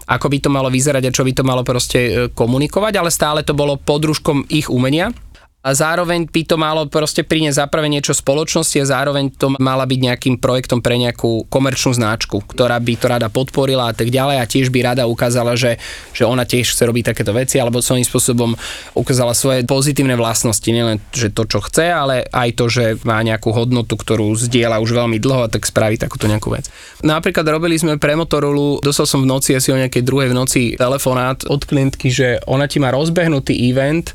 ako 0.08 0.32
by 0.32 0.38
to 0.40 0.48
malo 0.48 0.72
vyzerať 0.72 1.04
a 1.04 1.14
čo 1.14 1.20
by 1.20 1.36
to 1.36 1.44
malo 1.44 1.60
proste 1.60 2.00
e, 2.00 2.12
komunikovať, 2.32 2.96
ale 2.96 3.12
stále 3.12 3.44
to 3.44 3.52
bolo 3.52 3.76
podružkom 3.76 4.48
ich 4.48 4.72
umenia 4.72 5.12
a 5.58 5.74
zároveň 5.74 6.30
by 6.30 6.42
to 6.46 6.56
malo 6.56 6.86
proste 6.86 7.26
priniesť 7.26 7.66
zaprave 7.66 7.90
niečo 7.90 8.14
spoločnosti 8.14 8.78
a 8.78 8.86
zároveň 8.86 9.34
to 9.34 9.52
mala 9.58 9.82
byť 9.90 10.00
nejakým 10.00 10.34
projektom 10.38 10.78
pre 10.78 10.94
nejakú 10.94 11.50
komerčnú 11.50 11.98
značku, 11.98 12.46
ktorá 12.46 12.78
by 12.78 12.94
to 12.94 13.06
rada 13.10 13.26
podporila 13.26 13.90
a 13.90 13.94
tak 13.94 14.14
ďalej 14.14 14.38
a 14.38 14.46
tiež 14.46 14.70
by 14.70 14.94
rada 14.94 15.10
ukázala, 15.10 15.58
že, 15.58 15.82
že 16.14 16.22
ona 16.22 16.46
tiež 16.46 16.70
chce 16.70 16.82
robiť 16.86 17.10
takéto 17.10 17.34
veci 17.34 17.58
alebo 17.58 17.82
svojím 17.82 18.06
spôsobom 18.06 18.54
ukázala 18.94 19.34
svoje 19.34 19.66
pozitívne 19.66 20.14
vlastnosti, 20.14 20.64
nielen 20.70 21.02
že 21.10 21.34
to, 21.34 21.42
čo 21.42 21.58
chce, 21.58 21.90
ale 21.90 22.22
aj 22.30 22.48
to, 22.54 22.70
že 22.70 22.84
má 23.02 23.18
nejakú 23.26 23.50
hodnotu, 23.50 23.98
ktorú 23.98 24.38
zdieľa 24.38 24.78
už 24.78 24.94
veľmi 24.94 25.18
dlho 25.18 25.50
a 25.50 25.52
tak 25.52 25.66
spraví 25.66 25.98
takúto 25.98 26.30
nejakú 26.30 26.54
vec. 26.54 26.70
Napríklad 27.02 27.42
robili 27.50 27.74
sme 27.74 27.98
pre 27.98 28.14
Motorola, 28.14 28.78
dostal 28.78 29.10
som 29.10 29.26
v 29.26 29.30
noci 29.30 29.58
asi 29.58 29.74
o 29.74 29.80
nejakej 29.80 30.06
druhej 30.06 30.30
v 30.30 30.38
noci 30.38 30.62
telefonát 30.78 31.42
od 31.50 31.66
klientky, 31.66 32.14
že 32.14 32.38
ona 32.46 32.70
ti 32.70 32.78
má 32.78 32.94
rozbehnutý 32.94 33.58
event 33.66 34.14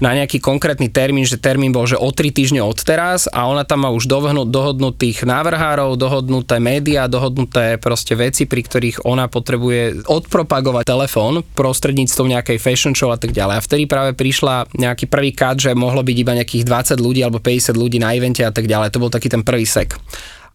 na 0.00 0.16
nejaký 0.16 0.40
konkrétny 0.40 0.73
termín, 0.90 1.26
že 1.28 1.38
termín 1.38 1.70
bol, 1.70 1.86
že 1.86 1.98
o 1.98 2.10
3 2.10 2.34
týždne 2.34 2.60
od 2.64 2.78
teraz 2.80 3.30
a 3.30 3.46
ona 3.46 3.62
tam 3.62 3.86
má 3.86 3.90
už 3.94 4.10
dohnut, 4.10 4.50
dohodnutých 4.50 5.22
návrhárov, 5.22 5.94
dohodnuté 5.94 6.58
médiá, 6.58 7.06
dohodnuté 7.06 7.78
proste 7.78 8.18
veci, 8.18 8.48
pri 8.48 8.62
ktorých 8.64 9.06
ona 9.06 9.30
potrebuje 9.30 10.08
odpropagovať 10.08 10.84
telefón 10.84 11.46
prostredníctvom 11.54 12.34
nejakej 12.34 12.58
fashion 12.58 12.94
show 12.96 13.14
a 13.14 13.18
tak 13.20 13.30
ďalej. 13.30 13.54
A 13.58 13.64
vtedy 13.64 13.84
práve 13.86 14.12
prišla 14.16 14.70
nejaký 14.74 15.06
prvý 15.06 15.30
kat, 15.30 15.62
že 15.62 15.70
mohlo 15.76 16.02
byť 16.02 16.16
iba 16.16 16.32
nejakých 16.34 16.64
20 16.66 16.98
ľudí 16.98 17.20
alebo 17.22 17.38
50 17.38 17.74
ľudí 17.76 17.98
na 18.02 18.14
evente 18.16 18.42
a 18.42 18.50
tak 18.50 18.66
ďalej. 18.66 18.90
To 18.94 19.02
bol 19.02 19.10
taký 19.12 19.30
ten 19.30 19.46
prvý 19.46 19.68
sek. 19.68 19.94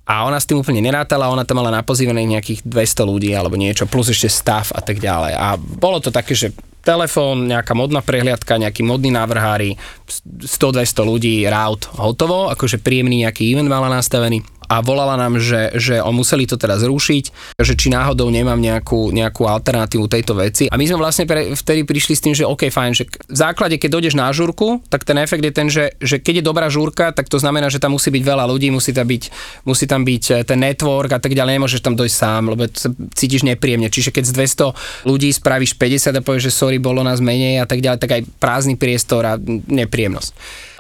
A 0.10 0.26
ona 0.26 0.42
s 0.42 0.50
tým 0.50 0.58
úplne 0.58 0.82
nerátala, 0.82 1.30
ona 1.30 1.46
tam 1.46 1.62
mala 1.62 1.70
napozývaných 1.70 2.34
nejakých 2.34 2.60
200 2.66 3.06
ľudí 3.06 3.30
alebo 3.30 3.54
niečo, 3.54 3.86
plus 3.86 4.10
ešte 4.10 4.26
stav 4.26 4.74
a 4.74 4.82
tak 4.82 4.98
ďalej. 4.98 5.38
A 5.38 5.54
bolo 5.62 6.02
to 6.02 6.10
také, 6.10 6.34
že 6.34 6.50
telefón, 6.90 7.46
nejaká 7.46 7.78
modná 7.78 8.02
prehliadka, 8.02 8.58
nejaký 8.58 8.82
modný 8.82 9.14
návrhári, 9.14 9.78
100-200 10.10 11.06
ľudí, 11.06 11.36
route, 11.46 11.86
hotovo, 11.94 12.50
akože 12.50 12.82
príjemný 12.82 13.22
nejaký 13.30 13.46
event 13.54 13.70
mala 13.70 13.94
nastavený. 13.94 14.42
A 14.70 14.86
volala 14.86 15.18
nám, 15.18 15.42
že, 15.42 15.74
že 15.74 15.98
on 15.98 16.14
museli 16.14 16.46
to 16.46 16.54
teraz 16.54 16.86
zrušiť, 16.86 17.58
že 17.58 17.74
či 17.74 17.90
náhodou 17.90 18.30
nemám 18.30 18.62
nejakú, 18.62 19.10
nejakú 19.10 19.50
alternatívu 19.50 20.06
tejto 20.06 20.38
veci. 20.38 20.70
A 20.70 20.78
my 20.78 20.86
sme 20.86 21.02
vlastne 21.02 21.26
pre, 21.26 21.58
vtedy 21.58 21.82
prišli 21.90 22.14
s 22.14 22.22
tým, 22.22 22.38
že 22.38 22.46
OK, 22.46 22.70
fajn, 22.70 22.92
že 22.94 23.10
v 23.10 23.38
základe, 23.38 23.82
keď 23.82 23.90
dojdeš 23.98 24.14
na 24.14 24.30
žúrku, 24.30 24.86
tak 24.94 25.10
ten 25.10 25.18
efekt 25.18 25.42
je 25.42 25.50
ten, 25.50 25.68
že, 25.74 25.98
že 25.98 26.22
keď 26.22 26.40
je 26.40 26.44
dobrá 26.46 26.70
žúrka, 26.70 27.10
tak 27.10 27.26
to 27.26 27.42
znamená, 27.42 27.74
že 27.74 27.82
tam 27.82 27.98
musí 27.98 28.14
byť 28.14 28.24
veľa 28.24 28.46
ľudí, 28.46 28.70
musí 28.70 28.94
tam 28.94 29.10
byť, 29.10 29.24
musí 29.66 29.90
tam 29.90 30.06
byť 30.06 30.24
eh, 30.30 30.46
ten 30.46 30.62
network 30.62 31.18
a 31.18 31.20
tak 31.20 31.34
ďalej, 31.34 31.58
nemôžeš 31.58 31.82
tam 31.82 31.98
dojsť 31.98 32.16
sám, 32.16 32.54
lebo 32.54 32.70
sa 32.70 32.94
cítiš 33.18 33.42
nepríjemne. 33.42 33.90
Čiže 33.90 34.14
keď 34.14 34.24
z 34.30 34.34
200 34.38 35.10
ľudí 35.10 35.34
spravíš 35.34 35.82
50 35.82 36.14
a 36.14 36.22
povieš, 36.22 36.54
že 36.54 36.54
sorry, 36.54 36.78
bolo 36.78 37.02
nás 37.02 37.18
menej 37.18 37.58
a 37.58 37.66
tak 37.66 37.82
ďalej, 37.82 37.98
tak 37.98 38.12
aj 38.14 38.22
prázdny 38.38 38.78
priestor 38.78 39.26
a 39.26 39.34
nepríjemnosť. 39.66 40.32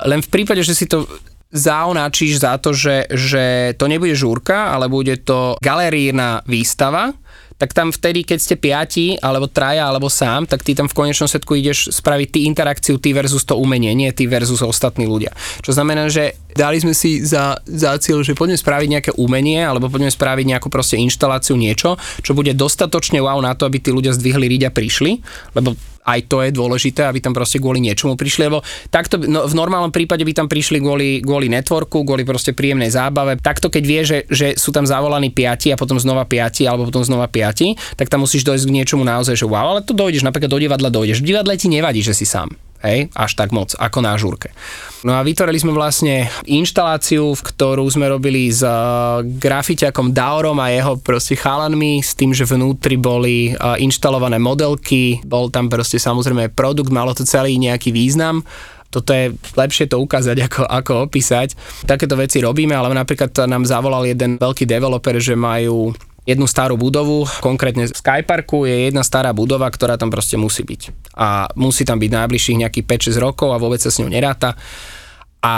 Len 0.05 0.21
v 0.21 0.29
prípade, 0.29 0.61
že 0.61 0.77
si 0.77 0.85
to 0.85 1.09
zaonáčiš 1.49 2.45
za 2.45 2.61
to, 2.61 2.77
že, 2.77 3.09
že 3.09 3.73
to 3.75 3.89
nebude 3.89 4.13
žúrka, 4.13 4.69
ale 4.69 4.85
bude 4.85 5.17
to 5.21 5.57
galerijná 5.57 6.45
výstava, 6.45 7.17
tak 7.59 7.75
tam 7.75 7.91
vtedy, 7.91 8.23
keď 8.23 8.39
ste 8.39 8.55
piati, 8.55 9.19
alebo 9.19 9.51
traja, 9.51 9.83
alebo 9.83 10.07
sám, 10.07 10.47
tak 10.47 10.63
ty 10.63 10.71
tam 10.71 10.87
v 10.87 10.95
konečnom 10.95 11.27
svetku 11.27 11.59
ideš 11.59 11.91
spraviť 11.91 12.27
ty 12.31 12.39
interakciu, 12.47 12.95
ty 13.03 13.11
versus 13.11 13.43
to 13.43 13.59
umenie, 13.59 13.91
nie 13.91 14.07
ty 14.15 14.31
versus 14.31 14.63
ostatní 14.63 15.03
ľudia. 15.03 15.35
Čo 15.59 15.75
znamená, 15.75 16.07
že 16.07 16.39
dali 16.55 16.79
sme 16.79 16.95
si 16.95 17.19
za, 17.19 17.59
za 17.67 17.99
cieľ, 17.99 18.23
že 18.23 18.31
poďme 18.31 18.55
spraviť 18.55 18.87
nejaké 18.87 19.11
umenie, 19.19 19.59
alebo 19.59 19.91
poďme 19.91 20.07
spraviť 20.07 20.45
nejakú 20.55 20.71
proste 20.71 21.03
inštaláciu, 21.03 21.59
niečo, 21.59 21.99
čo 22.23 22.31
bude 22.31 22.55
dostatočne 22.55 23.19
wow 23.19 23.43
na 23.43 23.51
to, 23.59 23.67
aby 23.67 23.83
tí 23.83 23.91
ľudia 23.91 24.15
zdvihli 24.15 24.47
riť 24.55 24.71
a 24.71 24.71
prišli, 24.71 25.11
lebo 25.59 25.75
aj 26.09 26.19
to 26.25 26.41
je 26.41 26.49
dôležité, 26.49 27.05
aby 27.05 27.21
tam 27.21 27.37
proste 27.37 27.61
kvôli 27.61 27.77
niečomu 27.85 28.17
prišli, 28.17 28.49
lebo 28.49 28.65
takto 28.89 29.21
no, 29.21 29.45
v 29.45 29.53
normálnom 29.53 29.93
prípade 29.93 30.25
by 30.25 30.33
tam 30.33 30.47
prišli 30.49 30.81
kvôli, 30.81 31.21
kvôli 31.21 31.47
networku, 31.53 32.01
kvôli 32.01 32.25
proste 32.25 32.57
príjemnej 32.57 32.89
zábave. 32.89 33.37
Takto 33.37 33.69
keď 33.69 33.83
vie, 33.85 34.01
že, 34.01 34.17
že 34.27 34.47
sú 34.57 34.73
tam 34.73 34.89
zavolaní 34.89 35.29
piati 35.29 35.69
a 35.69 35.77
potom 35.77 36.01
znova 36.01 36.25
piati 36.25 36.65
alebo 36.65 36.89
potom 36.89 37.05
znova 37.05 37.29
piati, 37.29 37.77
tak 37.93 38.09
tam 38.09 38.25
musíš 38.25 38.41
dojsť 38.41 38.65
k 38.65 38.75
niečomu 38.81 39.05
naozaj, 39.05 39.37
že 39.37 39.45
wow, 39.45 39.77
ale 39.77 39.85
to 39.85 39.93
dojdeš, 39.93 40.25
napríklad 40.25 40.49
do 40.49 40.59
divadla 40.59 40.89
dojdeš. 40.89 41.21
V 41.21 41.29
divadle 41.29 41.53
ti 41.55 41.69
nevadí, 41.69 42.01
že 42.01 42.17
si 42.17 42.25
sám 42.25 42.68
hej, 42.83 43.11
až 43.15 43.31
tak 43.35 43.51
moc, 43.51 43.75
ako 43.75 43.99
na 43.99 44.15
žúrke. 44.15 44.51
No 45.03 45.15
a 45.15 45.23
vytvorili 45.23 45.59
sme 45.59 45.71
vlastne 45.71 46.27
inštaláciu, 46.43 47.31
v 47.31 47.41
ktorú 47.41 47.87
sme 47.87 48.11
robili 48.11 48.51
s 48.51 48.63
uh, 48.63 49.23
grafitiakom 49.23 50.11
Daorom 50.11 50.59
a 50.59 50.71
jeho 50.71 50.99
proste 50.99 51.39
chalanmi, 51.39 52.03
s 52.03 52.15
tým, 52.15 52.35
že 52.35 52.43
vnútri 52.43 52.99
boli 52.99 53.55
uh, 53.55 53.79
inštalované 53.79 54.39
modelky, 54.39 55.23
bol 55.23 55.47
tam 55.47 55.71
proste 55.71 55.99
samozrejme 55.99 56.51
produkt, 56.51 56.91
malo 56.91 57.15
to 57.15 57.23
celý 57.23 57.55
nejaký 57.55 57.95
význam 57.95 58.43
toto 58.89 59.13
je 59.13 59.37
lepšie 59.53 59.85
to 59.85 60.01
ukázať, 60.01 60.49
ako, 60.49 60.61
ako 60.65 60.93
opísať. 61.05 61.53
Takéto 61.85 62.17
veci 62.17 62.41
robíme, 62.41 62.73
ale 62.73 62.89
napríklad 62.97 63.29
nám 63.45 63.69
zavolal 63.69 64.09
jeden 64.09 64.41
veľký 64.41 64.65
developer, 64.65 65.13
že 65.21 65.37
majú 65.37 65.93
jednu 66.27 66.45
starú 66.47 66.75
budovu, 66.75 67.27
konkrétne 67.39 67.87
v 67.87 67.95
Skyparku 67.95 68.67
je 68.67 68.91
jedna 68.91 69.05
stará 69.05 69.31
budova, 69.31 69.69
ktorá 69.69 69.95
tam 69.95 70.11
proste 70.11 70.35
musí 70.35 70.65
byť. 70.65 71.13
A 71.15 71.51
musí 71.55 71.83
tam 71.83 71.99
byť 71.99 72.11
najbližších 72.11 72.61
nejakých 72.65 73.15
5-6 73.15 73.19
rokov 73.23 73.49
a 73.51 73.61
vôbec 73.61 73.79
sa 73.79 73.91
s 73.91 73.99
ňou 73.99 74.11
neráta 74.11 74.59
a 75.39 75.55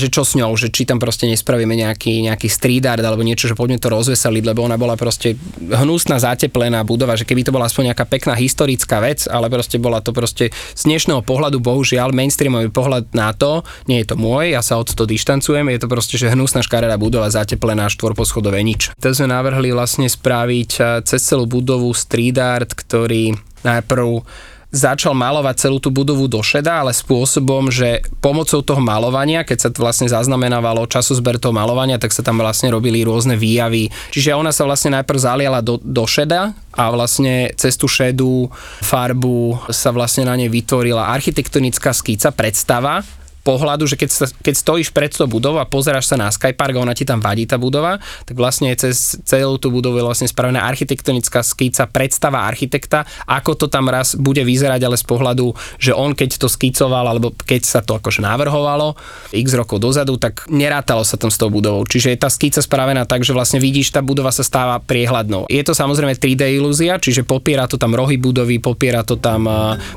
že 0.00 0.08
čo 0.08 0.24
s 0.24 0.32
ňou, 0.32 0.56
že 0.56 0.72
či 0.72 0.88
tam 0.88 0.96
proste 0.96 1.28
nespravíme 1.28 1.76
nejaký, 1.76 2.24
nejaký 2.24 2.48
street 2.48 2.88
art 2.88 3.04
alebo 3.04 3.20
niečo, 3.20 3.52
že 3.52 3.58
poďme 3.58 3.76
to 3.76 3.92
rozveseliť, 3.92 4.44
lebo 4.48 4.64
ona 4.64 4.80
bola 4.80 4.96
proste 4.96 5.36
hnusná, 5.60 6.16
zateplená 6.16 6.80
budova, 6.88 7.20
že 7.20 7.28
keby 7.28 7.44
to 7.44 7.52
bola 7.52 7.68
aspoň 7.68 7.92
nejaká 7.92 8.08
pekná 8.08 8.32
historická 8.32 8.96
vec, 9.04 9.28
ale 9.28 9.52
proste 9.52 9.76
bola 9.76 10.00
to 10.00 10.16
proste 10.16 10.48
z 10.56 10.82
dnešného 10.88 11.20
pohľadu, 11.20 11.60
bohužiaľ, 11.60 12.16
mainstreamový 12.16 12.72
pohľad 12.72 13.12
na 13.12 13.36
to, 13.36 13.60
nie 13.92 14.00
je 14.00 14.08
to 14.08 14.16
môj, 14.16 14.56
ja 14.56 14.64
sa 14.64 14.80
od 14.80 14.88
to 14.88 15.04
dištancujem, 15.04 15.68
je 15.68 15.80
to 15.84 15.88
proste, 15.92 16.16
že 16.16 16.32
hnusná 16.32 16.64
škaredá 16.64 16.96
budova, 16.96 17.28
zateplená, 17.28 17.92
štvorposchodové 17.92 18.64
nič. 18.64 18.96
To 19.04 19.12
sme 19.12 19.28
navrhli 19.28 19.68
vlastne 19.76 20.08
spraviť 20.08 20.70
eh, 20.80 20.84
cez 21.04 21.20
celú 21.20 21.44
budovu 21.44 21.92
street 21.92 22.40
art, 22.40 22.72
ktorý 22.72 23.36
najprv 23.68 24.24
začal 24.70 25.18
malovať 25.18 25.66
celú 25.66 25.78
tú 25.82 25.90
budovu 25.90 26.30
do 26.30 26.38
šeda, 26.40 26.86
ale 26.86 26.94
spôsobom, 26.94 27.68
že 27.74 28.06
pomocou 28.22 28.62
toho 28.62 28.78
malovania, 28.78 29.42
keď 29.42 29.58
sa 29.58 29.68
to 29.70 29.82
vlastne 29.82 30.06
zaznamenávalo 30.06 30.86
časozber 30.86 31.42
toho 31.42 31.50
malovania, 31.50 31.98
tak 31.98 32.14
sa 32.14 32.22
tam 32.22 32.38
vlastne 32.38 32.70
robili 32.70 33.02
rôzne 33.02 33.34
výjavy. 33.34 33.90
Čiže 34.14 34.38
ona 34.38 34.54
sa 34.54 34.62
vlastne 34.64 34.94
najprv 34.98 35.18
zaliala 35.18 35.60
do, 35.60 35.82
do 35.82 36.06
šeda 36.06 36.54
a 36.74 36.84
vlastne 36.94 37.50
cez 37.58 37.74
tú 37.74 37.90
šedú 37.90 38.46
farbu 38.82 39.70
sa 39.74 39.90
vlastne 39.90 40.30
na 40.30 40.38
nej 40.38 40.46
vytvorila 40.46 41.10
architektonická 41.10 41.90
skica, 41.90 42.30
predstava, 42.30 43.02
pohľadu, 43.50 43.90
že 43.90 43.98
keď, 43.98 44.10
sa, 44.14 44.26
keď 44.30 44.54
stojíš 44.54 44.94
pred 44.94 45.10
tou 45.10 45.26
budovou 45.26 45.58
a 45.58 45.66
pozeráš 45.66 46.06
sa 46.06 46.14
na 46.14 46.30
Skypark 46.30 46.78
a 46.78 46.84
ona 46.86 46.94
ti 46.94 47.02
tam 47.02 47.18
vadí 47.18 47.50
tá 47.50 47.58
budova, 47.58 47.98
tak 48.22 48.38
vlastne 48.38 48.70
cez 48.78 49.18
celú 49.26 49.58
tú 49.58 49.74
budovu 49.74 49.98
je 49.98 50.06
vlastne 50.06 50.30
spravená 50.30 50.62
architektonická 50.70 51.42
skýca, 51.42 51.90
predstava 51.90 52.46
architekta, 52.46 53.02
ako 53.26 53.58
to 53.58 53.66
tam 53.66 53.90
raz 53.90 54.14
bude 54.14 54.46
vyzerať, 54.46 54.86
ale 54.86 54.94
z 54.94 55.02
pohľadu, 55.02 55.50
že 55.82 55.90
on 55.90 56.14
keď 56.14 56.38
to 56.38 56.46
skicoval, 56.46 57.10
alebo 57.10 57.34
keď 57.34 57.62
sa 57.66 57.80
to 57.82 57.98
akože 57.98 58.22
navrhovalo 58.22 58.94
x 59.34 59.58
rokov 59.58 59.82
dozadu, 59.82 60.14
tak 60.20 60.46
nerátalo 60.46 61.02
sa 61.02 61.18
tam 61.18 61.32
s 61.32 61.40
tou 61.40 61.50
budovou. 61.50 61.82
Čiže 61.82 62.14
je 62.14 62.18
tá 62.20 62.30
skýca 62.30 62.62
spravená 62.62 63.08
tak, 63.08 63.26
že 63.26 63.34
vlastne 63.34 63.58
vidíš, 63.58 63.90
tá 63.90 64.04
budova 64.04 64.30
sa 64.30 64.46
stáva 64.46 64.78
priehľadnou. 64.78 65.50
Je 65.50 65.64
to 65.64 65.74
samozrejme 65.74 66.14
3D 66.14 66.60
ilúzia, 66.60 67.00
čiže 67.00 67.26
popiera 67.26 67.66
to 67.66 67.80
tam 67.80 67.96
rohy 67.96 68.20
budovy, 68.20 68.60
popiera 68.60 69.02
to 69.02 69.16
tam 69.16 69.48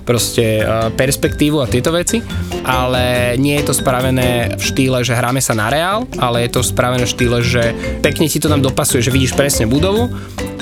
proste 0.07 0.63
perspektívu 0.95 1.59
a 1.59 1.67
tieto 1.67 1.91
veci, 1.91 2.23
ale 2.63 3.35
nie 3.43 3.59
je 3.59 3.67
to 3.67 3.75
spravené 3.75 4.55
v 4.55 4.63
štýle, 4.63 5.03
že 5.03 5.11
hráme 5.11 5.43
sa 5.43 5.51
na 5.51 5.67
reál, 5.67 6.07
ale 6.15 6.47
je 6.47 6.55
to 6.55 6.63
spravené 6.63 7.03
v 7.03 7.11
štýle, 7.11 7.43
že 7.43 7.75
pekne 7.99 8.31
ti 8.31 8.39
to 8.39 8.47
tam 8.47 8.63
dopasuje, 8.63 9.03
že 9.03 9.11
vidíš 9.11 9.35
presne 9.35 9.67
budovu 9.67 10.07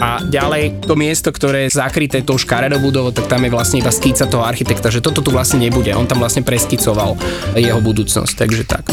a 0.01 0.17
ďalej 0.25 0.81
to 0.89 0.97
miesto, 0.97 1.29
ktoré 1.29 1.69
je 1.69 1.77
zakryté 1.77 2.25
tou 2.25 2.41
škaredou 2.41 2.81
budovou, 2.81 3.13
tak 3.13 3.29
tam 3.29 3.45
je 3.45 3.53
vlastne 3.53 3.85
iba 3.85 3.93
skýca 3.93 4.25
toho 4.25 4.41
architekta, 4.41 4.89
že 4.89 5.05
toto 5.05 5.21
tu 5.21 5.29
vlastne 5.29 5.61
nebude. 5.61 5.93
On 5.93 6.09
tam 6.09 6.17
vlastne 6.25 6.41
preskicoval 6.41 7.13
jeho 7.53 7.77
budúcnosť, 7.77 8.33
takže 8.33 8.63
tak. 8.65 8.89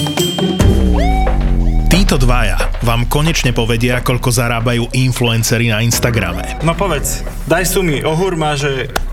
Títo 1.88 2.20
dvaja 2.20 2.60
vám 2.84 3.08
konečne 3.08 3.56
povedia, 3.56 4.04
koľko 4.04 4.28
zarábajú 4.28 4.92
influencery 4.92 5.72
na 5.72 5.80
Instagrame. 5.80 6.60
No 6.60 6.76
povedz, 6.76 7.24
daj 7.48 7.64
sumy, 7.64 8.04
ohúr 8.04 8.36
má, 8.36 8.52
že... 8.52 8.92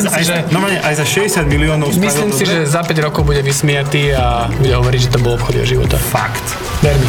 si, 0.00 0.06
za, 0.06 0.10
aj, 0.16 0.22
že- 0.24 0.44
no, 0.50 0.58
aj 0.64 0.94
za 0.96 1.04
60 1.04 1.44
miliónov 1.46 1.86
Myslím 1.92 2.32
si, 2.32 2.44
že 2.44 2.64
za 2.64 2.80
5 2.80 2.96
rokov 3.00 3.22
bude 3.22 3.40
vysmiatý 3.40 4.16
a 4.16 4.48
bude 4.48 4.72
hovoriť, 4.72 5.00
že 5.00 5.10
to 5.10 5.18
bol 5.20 5.36
obchod 5.36 5.60
jeho 5.60 5.68
života. 5.78 6.00
Fakt. 6.00 6.44
Ver 6.80 6.96
mi. 6.96 7.08